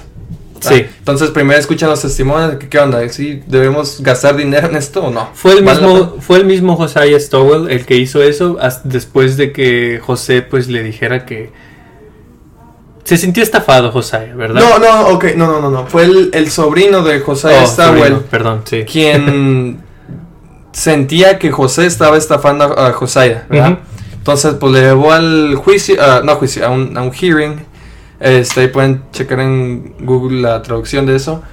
[0.60, 0.86] Sí.
[0.98, 5.04] Entonces primero escuchan los testimonios de que qué onda, si debemos gastar dinero en esto
[5.04, 5.28] o no.
[5.34, 9.36] Fue el ¿Vale la mismo, fue el mismo Josiah Stowell el que hizo eso después
[9.36, 11.52] de que José pues le dijera que
[13.04, 14.60] se sintió estafado Josiah, ¿verdad?
[14.60, 15.86] No, no, ok, no, no, no, no.
[15.86, 18.84] Fue el, el sobrino de José Oh, Stowell sobrino, perdón, sí.
[18.90, 19.78] quien
[20.72, 23.78] sentía que José estaba estafando a, Josiah, ¿verdad?
[24.26, 27.60] Entonces, pues le llevó al juicio, ah, no juicio, a un, a un hearing.
[28.18, 31.44] Este, ahí pueden checar en Google la traducción de eso.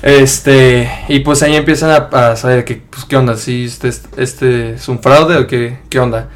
[0.00, 4.74] Este, y pues ahí empiezan a, saber que, pues, qué onda, si este, es- este
[4.74, 6.28] es un fraude o qué, qué onda.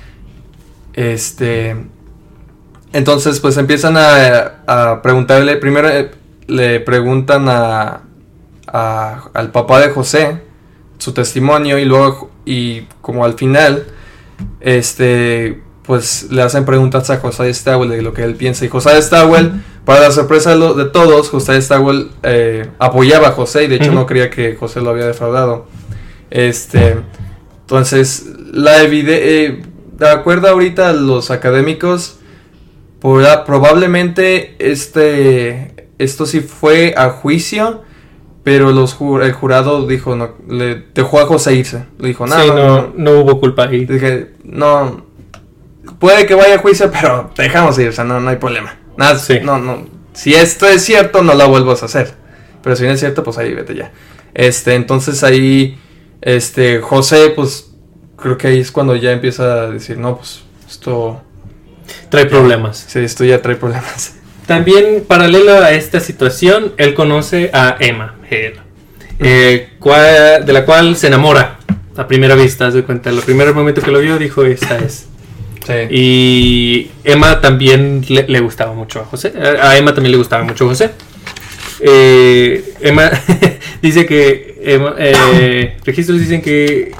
[0.94, 1.76] Este,
[2.92, 6.10] entonces, pues empiezan a, a preguntarle, primero eh,
[6.48, 8.00] le preguntan a,
[8.66, 10.42] a- al papá de José
[10.98, 13.86] su testimonio y luego, y como al final,
[14.60, 18.64] este, pues le hacen preguntas a José Stowell de lo que él piensa.
[18.64, 19.52] Y José Stowell,
[19.84, 23.76] para la sorpresa de, lo- de todos, José Stowell eh, apoyaba a José y de
[23.76, 25.66] hecho no creía que José lo había defraudado.
[26.30, 26.96] Este,
[27.60, 29.64] entonces, la evidencia,
[29.98, 32.18] de acuerdo ahorita a los académicos,
[33.00, 37.82] proba- probablemente este, esto sí fue a juicio.
[38.46, 41.84] Pero los ju- el jurado dijo, no, le dejó a José irse.
[41.98, 43.86] Le dijo, no, Sí, no, no, hubo culpa ahí.
[43.86, 45.04] Dije, no,
[45.98, 48.76] puede que vaya a juicio, pero te dejamos ir, o sea, no, no hay problema.
[48.96, 49.40] Nada, Sí.
[49.42, 49.84] no, no.
[50.12, 52.14] Si esto es cierto, no la vuelvas a hacer.
[52.62, 53.90] Pero si no es cierto, pues ahí vete ya.
[54.32, 55.76] Este, entonces ahí,
[56.20, 57.72] este, José, pues,
[58.16, 61.20] creo que ahí es cuando ya empieza a decir, no, pues, esto,
[62.10, 62.84] Trae problemas.
[62.88, 64.14] sí, esto ya trae problemas.
[64.46, 68.54] También, paralelo a esta situación, él conoce a Emma Hale,
[69.18, 71.58] eh, cua- de la cual se enamora
[71.96, 72.70] a primera vista.
[72.70, 75.06] De cuenta, el primer momento que lo vio, dijo: Esta es.
[75.66, 75.72] Sí.
[75.90, 79.32] Y Emma también le, le gustaba mucho a José.
[79.60, 80.90] A a Emma también le gustaba mucho José.
[81.80, 83.10] Eh, Emma
[83.82, 86.92] dice que Emma- eh, registros dicen que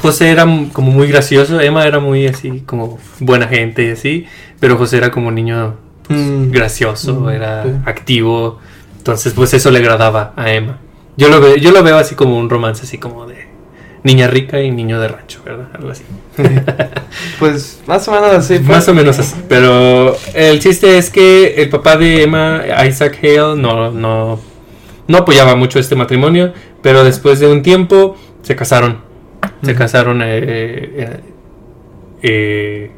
[0.00, 4.26] José era como muy gracioso, Emma era muy así como buena gente y así,
[4.60, 6.50] pero José era como un niño pues, Mm.
[6.52, 7.70] gracioso, Mm, era sí.
[7.84, 8.60] activo,
[8.98, 10.78] entonces pues eso le agradaba a Emma.
[11.16, 13.48] Yo lo veo, yo lo veo así como un romance así como de
[14.02, 15.68] niña rica y niño de rancho, ¿verdad?
[15.74, 16.04] Algo así.
[17.38, 18.58] Pues, más o menos así.
[18.58, 18.74] fue.
[18.74, 19.34] Más o menos así.
[19.48, 24.40] Pero el chiste es que el papá de Emma, Isaac Hale, no, no,
[25.06, 28.98] no apoyaba mucho este matrimonio, pero después de un tiempo se casaron.
[29.62, 31.20] Se casaron eh, eh,
[32.22, 32.90] eh,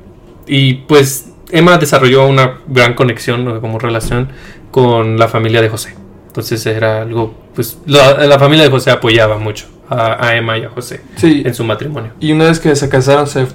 [0.46, 4.28] y pues Emma desarrolló una gran conexión como relación
[4.70, 5.94] con la familia de José.
[6.28, 10.62] Entonces era algo, pues la, la familia de José apoyaba mucho a, a Emma y
[10.64, 12.12] a José Sí, en su matrimonio.
[12.20, 13.46] Y una vez que se casaron, se...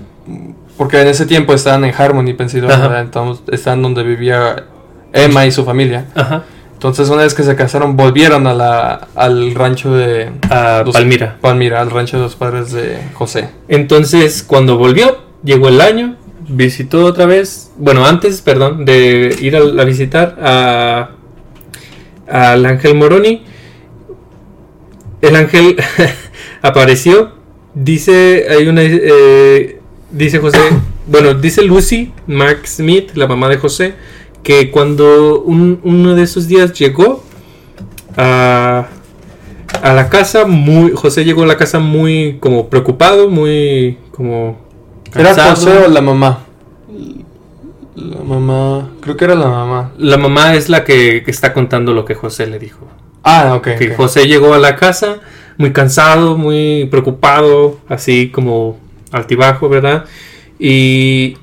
[0.78, 4.66] porque en ese tiempo estaban en Harmony, Pensilvania, entonces estaban donde vivía
[5.14, 6.06] Emma y su familia.
[6.16, 6.44] Ajá.
[6.74, 11.38] Entonces una vez que se casaron, volvieron a la, al rancho de A los- Palmira.
[11.40, 13.50] Palmira, al rancho de los padres de José.
[13.70, 19.84] Entonces, cuando volvió, llegó el año, visitó otra vez, bueno, antes, perdón, de ir a,
[19.84, 21.12] visitar a
[22.28, 23.44] al ángel Moroni,
[25.22, 25.76] el ángel
[26.62, 27.32] apareció,
[27.74, 29.80] dice, hay una, eh,
[30.12, 30.60] dice José,
[31.08, 33.94] bueno, dice Lucy Max Smith, la mamá de José,
[34.44, 37.24] que cuando un- uno de esos días llegó
[38.18, 38.88] a,
[39.82, 44.65] a la casa, muy, José llegó a la casa muy como preocupado, muy como...
[45.16, 45.34] ¿Era.
[45.34, 46.46] José o la mamá?
[47.96, 49.92] La mamá, creo que era la mamá.
[49.98, 52.88] La mamá es la que, que está contando lo que José le dijo.
[53.24, 53.70] Ah, ok.
[53.78, 53.96] Que.
[53.96, 55.20] José llegó a la casa
[55.58, 58.78] muy cansado, muy preocupado, así como
[59.12, 60.06] altibajo, ¿verdad?
[60.60, 61.38] Y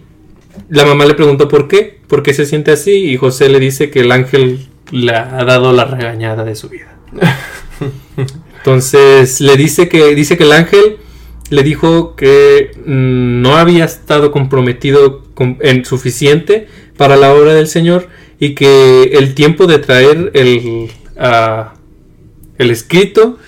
[0.68, 3.90] la mamá le preguntó por qué, por qué se siente así, y José le dice
[3.90, 6.94] que el ángel le ha dado la regañada de su vida.
[8.58, 10.98] Entonces le dice que dice que el ángel
[11.50, 16.66] le dijo que mm, no había estado comprometido con- en suficiente
[16.96, 20.90] para la obra del Señor y que el tiempo de traer el,
[22.58, 23.38] el escrito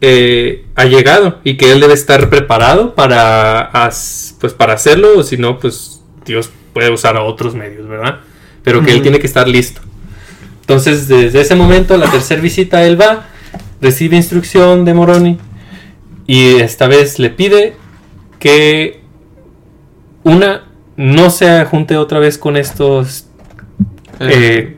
[0.00, 5.22] eh, ha llegado y que él debe estar preparado para, as- pues, para hacerlo o
[5.22, 8.20] si no, pues Dios puede usar a otros medios, ¿verdad?
[8.62, 9.80] Pero que él tiene que estar listo.
[10.62, 13.28] Entonces, desde ese momento, la tercera visita, él va,
[13.80, 15.38] recibe instrucción de Moroni
[16.30, 17.74] y esta vez le pide
[18.38, 19.00] que
[20.22, 20.62] una
[20.96, 23.26] no se junte otra vez con estos
[24.20, 24.76] eh,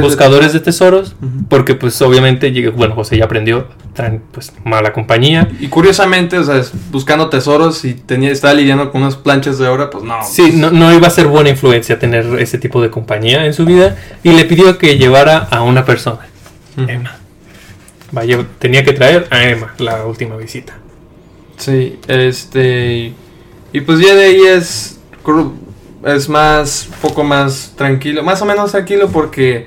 [0.00, 1.14] buscadores, de, tesoros,
[1.50, 5.46] porque pues obviamente, bueno, José ya aprendió, traen pues mala compañía.
[5.60, 9.90] Y curiosamente, o sea, buscando tesoros y tenía, estaba lidiando con unas planchas de oro,
[9.90, 10.24] pues no.
[10.24, 13.66] Sí, no, no, iba a ser buena influencia tener ese tipo de compañía en su
[13.66, 16.20] vida y le pidió que llevara a una persona,
[16.78, 17.17] Emma.
[18.12, 20.78] Vaya, tenía que traer a Emma la última visita.
[21.56, 23.12] Sí, este...
[23.72, 24.98] Y pues ya de ahí es
[26.04, 29.66] es más, poco más tranquilo, más o menos tranquilo porque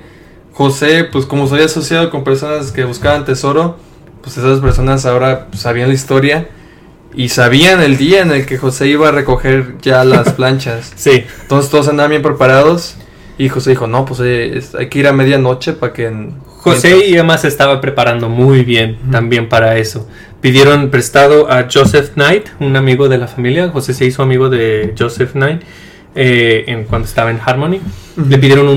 [0.52, 3.76] José, pues como se había asociado con personas que buscaban tesoro,
[4.22, 6.48] pues esas personas ahora sabían la historia
[7.14, 10.92] y sabían el día en el que José iba a recoger ya las planchas.
[10.96, 11.24] sí.
[11.42, 12.96] Entonces todos andaban bien preparados
[13.38, 16.30] y José dijo, no, pues eh, hay que ir a medianoche para que...
[16.62, 20.08] José y Emma se estaba preparando muy bien también para eso.
[20.40, 23.68] Pidieron prestado a Joseph Knight, un amigo de la familia.
[23.70, 25.62] José se hizo amigo de Joseph Knight
[26.14, 27.80] eh, en, cuando estaba en Harmony.
[28.16, 28.68] Le pidieron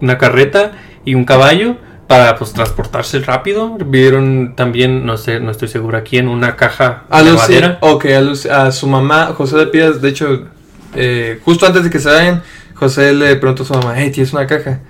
[0.00, 0.72] una carreta
[1.04, 1.76] y un caballo
[2.06, 3.76] para pues transportarse rápido.
[3.76, 7.76] Pidieron también, no sé, no estoy seguro a quién, una caja a de madera.
[7.82, 8.06] Ok,
[8.50, 10.46] a, su mamá, José le pide, de hecho,
[10.94, 12.42] eh, justo antes de que se vayan,
[12.74, 14.80] José le preguntó a su mamá, hey, ¿tienes una caja?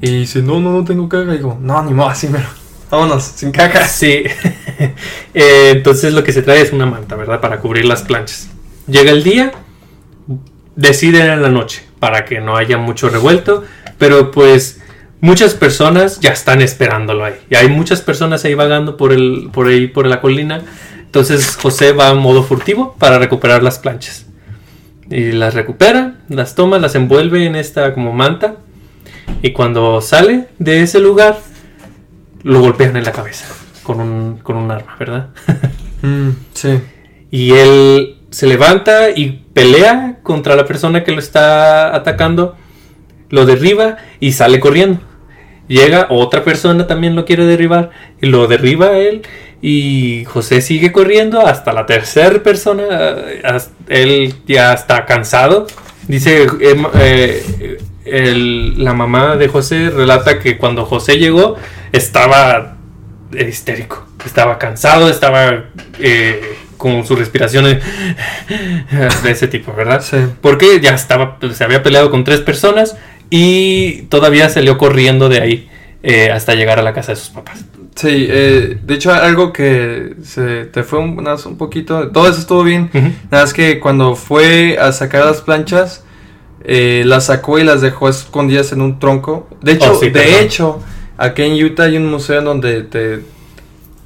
[0.00, 1.34] Y dice, no, no, no tengo caja.
[1.34, 2.48] Y dijo, no, ni modo, así mero.
[2.90, 3.86] Vámonos, sin caja.
[3.86, 4.24] Sí.
[5.34, 7.40] Eh, entonces lo que se trae es una manta, ¿verdad?
[7.40, 8.48] Para cubrir las planchas.
[8.86, 9.52] Llega el día,
[10.76, 13.64] deciden en la noche para que no haya mucho revuelto,
[13.98, 14.80] pero pues
[15.20, 17.34] muchas personas ya están esperándolo ahí.
[17.50, 20.62] Y hay muchas personas ahí vagando por el por ahí por la colina.
[21.00, 24.26] Entonces José va en modo furtivo para recuperar las planchas.
[25.10, 28.56] Y las recupera, las toma, las envuelve en esta como manta.
[29.42, 31.38] Y cuando sale de ese lugar,
[32.42, 33.46] lo golpean en la cabeza
[33.82, 35.28] con un, con un arma, ¿verdad?
[36.00, 36.78] Mm, sí.
[37.28, 42.54] Y él se levanta y pelea contra la persona que lo está atacando,
[43.30, 45.00] lo derriba y sale corriendo.
[45.66, 47.90] Llega otra persona también lo quiere derribar
[48.22, 49.22] y lo derriba a él
[49.60, 52.86] y José sigue corriendo hasta la tercera persona,
[53.88, 55.66] él ya está cansado.
[56.06, 57.78] Dice, em, eh,
[58.76, 61.56] la mamá de José relata que cuando José llegó
[61.92, 62.76] estaba
[63.32, 65.64] histérico, estaba cansado, estaba...
[65.98, 67.64] Eh, con su respiración
[69.24, 70.00] de ese tipo, ¿verdad?
[70.00, 70.16] Sí.
[70.40, 72.96] Porque ya estaba, se había peleado con tres personas
[73.28, 75.68] y todavía salió corriendo de ahí
[76.02, 77.64] eh, hasta llegar a la casa de sus papás.
[77.96, 82.62] Sí, eh, de hecho algo que se te fue un, un poquito, todo eso estuvo
[82.62, 82.90] bien,
[83.28, 86.04] nada más que cuando fue a sacar las planchas,
[86.64, 89.48] eh, las sacó y las dejó escondidas en un tronco.
[89.62, 90.80] De hecho, oh, de hecho,
[91.16, 93.22] aquí en Utah hay un museo donde te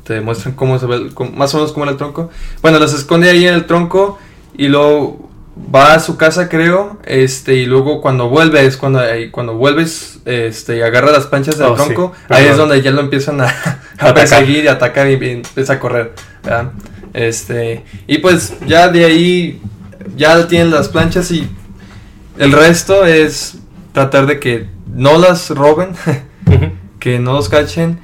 [0.05, 2.31] te muestran cómo se ve, más o menos cómo era el tronco.
[2.61, 4.19] Bueno, las esconde ahí en el tronco
[4.57, 5.31] y luego
[5.75, 9.01] va a su casa, creo, este, y luego cuando vuelve, es cuando,
[9.31, 13.01] cuando vuelves, este, y agarra las planchas del oh, tronco, ahí es donde ya lo
[13.01, 13.55] empiezan a,
[13.99, 16.13] a perseguir y atacar y, empieza a correr,
[17.13, 19.61] Este, y pues ya de ahí,
[20.17, 21.49] ya tienen las planchas y
[22.39, 23.59] el resto es
[23.93, 25.91] tratar de que no las roben,
[26.99, 27.99] que no los cachen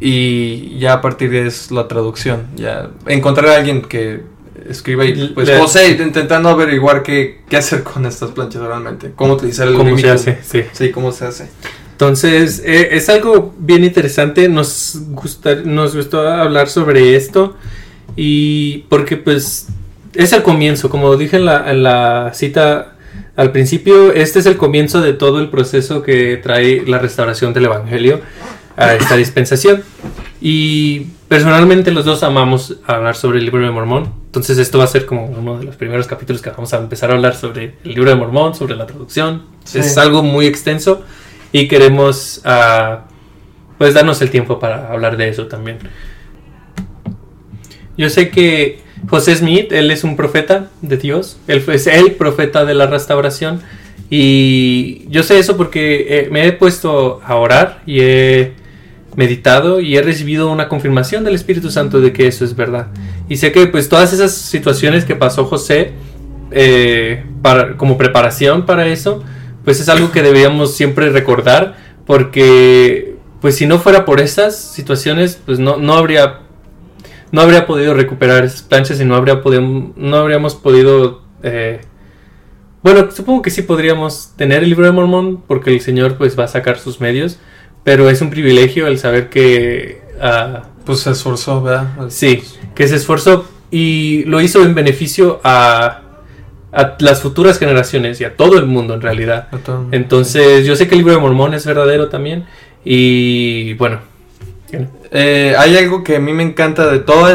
[0.00, 4.22] y ya a partir de eso la traducción, ya encontrar a alguien que
[4.68, 9.68] escriba y pues José intentando averiguar qué, qué hacer con estas planchas realmente, cómo utilizar
[9.68, 10.38] el ¿Cómo se hace?
[10.42, 10.62] Sí.
[10.72, 11.48] sí, cómo se hace.
[11.92, 17.56] Entonces, eh, es algo bien interesante, nos, gusta, nos gustó hablar sobre esto
[18.14, 19.66] y porque pues
[20.14, 22.97] es el comienzo, como dije en la, en la cita
[23.38, 27.66] al principio, este es el comienzo de todo el proceso que trae la restauración del
[27.66, 28.20] Evangelio
[28.76, 29.84] a esta dispensación.
[30.40, 34.12] Y personalmente los dos amamos hablar sobre el libro de Mormón.
[34.26, 37.12] Entonces esto va a ser como uno de los primeros capítulos que vamos a empezar
[37.12, 39.44] a hablar sobre el libro de Mormón, sobre la traducción.
[39.72, 41.04] Es algo muy extenso
[41.52, 43.02] y queremos uh,
[43.78, 45.78] pues darnos el tiempo para hablar de eso también.
[47.98, 48.78] Yo sé que
[49.08, 53.60] José Smith, él es un profeta de Dios, él es el profeta de la restauración
[54.08, 58.52] y yo sé eso porque eh, me he puesto a orar y he
[59.16, 62.86] meditado y he recibido una confirmación del Espíritu Santo de que eso es verdad.
[63.28, 65.90] Y sé que pues todas esas situaciones que pasó José
[66.52, 69.24] eh, para, como preparación para eso,
[69.64, 71.76] pues es algo que deberíamos siempre recordar
[72.06, 76.47] porque pues si no fuera por esas situaciones pues no, no habría
[77.32, 81.80] no habría podido recuperar esas planchas y no habría podido, no habríamos podido eh,
[82.82, 86.44] bueno supongo que sí podríamos tener el libro de Mormón porque el Señor pues va
[86.44, 87.38] a sacar sus medios
[87.84, 90.02] pero es un privilegio el saber que...
[90.20, 90.58] Uh,
[90.88, 91.86] pues se esforzó, ¿verdad?
[92.08, 92.42] Sí,
[92.74, 96.00] que se esforzó y lo hizo en beneficio a,
[96.72, 99.48] a las futuras generaciones y a todo el mundo en realidad.
[99.90, 102.46] Entonces, yo sé que el libro de Mormón es verdadero también.
[102.84, 104.00] Y bueno.
[105.10, 107.28] Eh, hay algo que a mí me encanta de todo,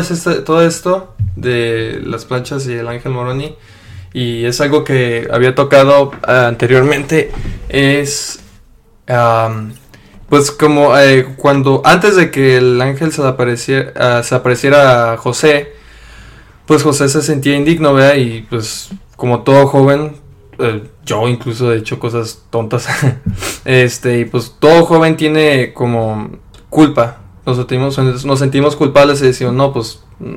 [0.45, 3.55] todo esto, de las planchas y el ángel Moroni,
[4.13, 7.32] y es algo que había tocado anteriormente,
[7.69, 8.39] es
[10.34, 15.17] pues como eh, cuando antes de que el ángel se apareciera, ah, se apareciera a
[15.17, 15.74] José,
[16.65, 18.15] pues José se sentía indigno, ¿verdad?
[18.15, 20.15] Y pues como todo joven,
[20.57, 22.88] eh, yo incluso he hecho cosas tontas,
[23.65, 26.32] este, y pues todo joven tiene como
[26.69, 30.35] culpa, nos sentimos, nos sentimos culpables y decimos, no, pues mm,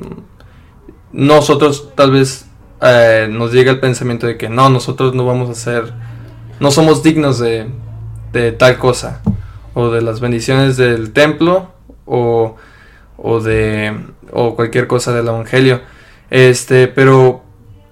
[1.12, 2.46] nosotros tal vez
[2.82, 5.92] eh, nos llega el pensamiento de que no, nosotros no vamos a ser,
[6.60, 7.66] no somos dignos de,
[8.32, 9.22] de tal cosa,
[9.74, 11.70] o de las bendiciones del templo,
[12.06, 12.56] o,
[13.16, 13.96] o de,
[14.32, 15.80] o cualquier cosa del evangelio.
[16.30, 17.42] Este, pero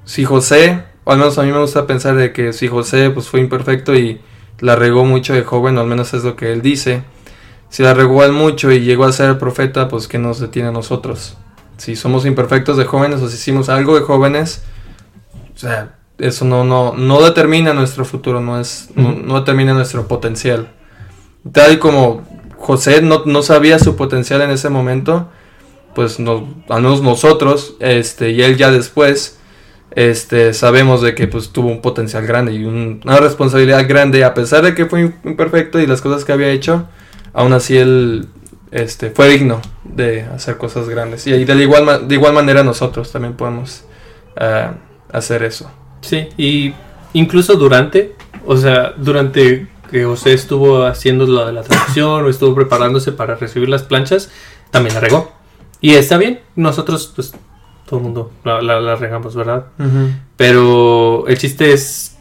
[0.05, 3.41] si José, al menos a mí me gusta pensar de que si José pues fue
[3.41, 4.21] imperfecto y
[4.61, 7.03] la regó mucho de joven, o al menos es lo que él dice,
[7.75, 10.71] si la regó al mucho y llegó a ser profeta, pues que nos detiene a
[10.71, 11.37] nosotros.
[11.77, 14.63] Si somos imperfectos de jóvenes o si hicimos algo de jóvenes,
[15.53, 20.71] o sea, eso no, no, no determina nuestro futuro, no, es, no, determina nuestro potencial.
[21.51, 22.23] Tal como
[22.59, 25.29] José no, no sabía su potencial en ese momento,
[25.97, 29.41] pues no, al menos nosotros, este, y él ya después,
[29.91, 34.63] este, sabemos de que pues tuvo un potencial grande y una responsabilidad grande, a pesar
[34.63, 36.87] de que fue imperfecto y las cosas que había hecho,
[37.35, 38.29] aún así él
[38.71, 41.27] este, fue digno de hacer cosas grandes.
[41.27, 43.85] Y de igual, de igual manera nosotros también podemos
[44.41, 44.75] uh,
[45.13, 45.71] hacer eso.
[46.01, 46.75] Sí, y
[47.13, 48.15] incluso durante,
[48.47, 53.37] o sea, durante que José estuvo haciendo lo de la traducción o estuvo preparándose para
[53.37, 54.31] recibir las planchas,
[54.71, 55.33] también la regó.
[55.81, 57.33] Y está bien, nosotros, pues,
[57.87, 59.67] todo el mundo la, regamos, ¿verdad?
[60.37, 62.17] Pero el chiste es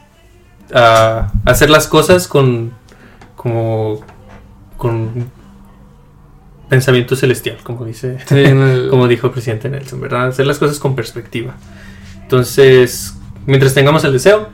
[0.71, 2.73] uh, hacer las cosas con,
[3.35, 4.05] como,
[4.83, 5.31] con
[6.67, 8.17] pensamiento celestial, como dice,
[8.89, 10.27] como dijo el presidente Nelson, ¿verdad?
[10.27, 11.55] Hacer las cosas con perspectiva.
[12.21, 13.15] Entonces,
[13.45, 14.49] mientras tengamos el deseo,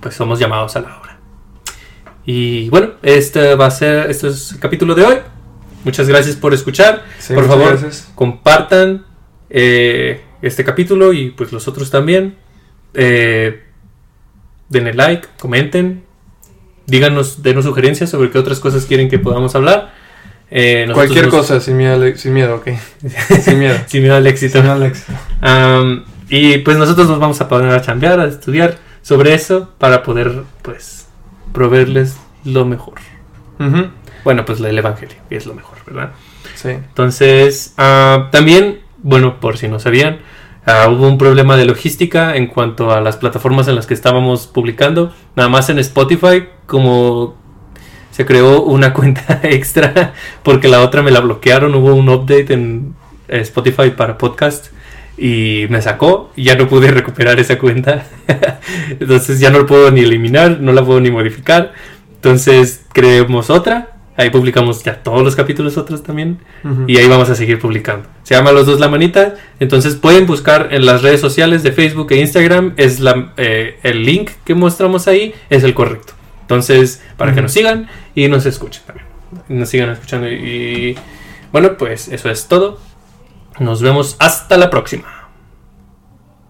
[0.00, 1.18] pues somos llamados a la obra.
[2.26, 5.16] Y bueno, este va a ser, este es el capítulo de hoy.
[5.82, 7.04] Muchas gracias por escuchar.
[7.34, 7.78] por favor,
[8.14, 9.06] compartan
[9.48, 12.36] eh, este capítulo y pues los otros también.
[12.92, 13.62] Eh,
[14.68, 16.04] denle like, comenten,
[16.90, 19.92] díganos, denos sugerencias sobre qué otras cosas quieren que podamos hablar.
[20.50, 22.68] Eh, Cualquier cosa, sin miedo, sin miedo, ok.
[23.42, 23.76] sin miedo.
[23.86, 24.62] sin miedo al éxito.
[26.28, 30.42] y pues nosotros nos vamos a poner a chambear, a estudiar sobre eso para poder,
[30.62, 31.08] pues,
[31.52, 32.94] proveerles lo mejor.
[34.24, 36.12] Bueno, pues el Evangelio, es lo mejor, ¿verdad?
[36.54, 36.70] Sí.
[36.70, 40.20] Entonces, ah, también, bueno, por si no sabían,
[40.66, 44.46] ah, hubo un problema de logística en cuanto a las plataformas en las que estábamos
[44.46, 45.12] publicando.
[45.36, 47.34] Nada más en Spotify, como
[48.10, 52.94] se creó una cuenta extra porque la otra me la bloquearon, hubo un update en
[53.28, 54.68] Spotify para podcast
[55.16, 58.06] y me sacó ya no pude recuperar esa cuenta.
[59.00, 61.72] Entonces ya no la puedo ni eliminar, no la puedo ni modificar.
[62.14, 63.89] Entonces creemos otra
[64.20, 66.40] Ahí publicamos ya todos los capítulos otros también.
[66.86, 68.06] Y ahí vamos a seguir publicando.
[68.22, 69.36] Se llama Los Dos La Manita.
[69.60, 72.74] Entonces pueden buscar en las redes sociales de Facebook e Instagram.
[72.76, 75.34] Es la, eh, el link que mostramos ahí.
[75.48, 76.12] Es el correcto.
[76.42, 79.06] Entonces, para que nos sigan y nos escuchen también.
[79.48, 80.28] Nos sigan escuchando.
[80.30, 80.98] Y
[81.50, 82.78] bueno, pues eso es todo.
[83.58, 85.19] Nos vemos hasta la próxima.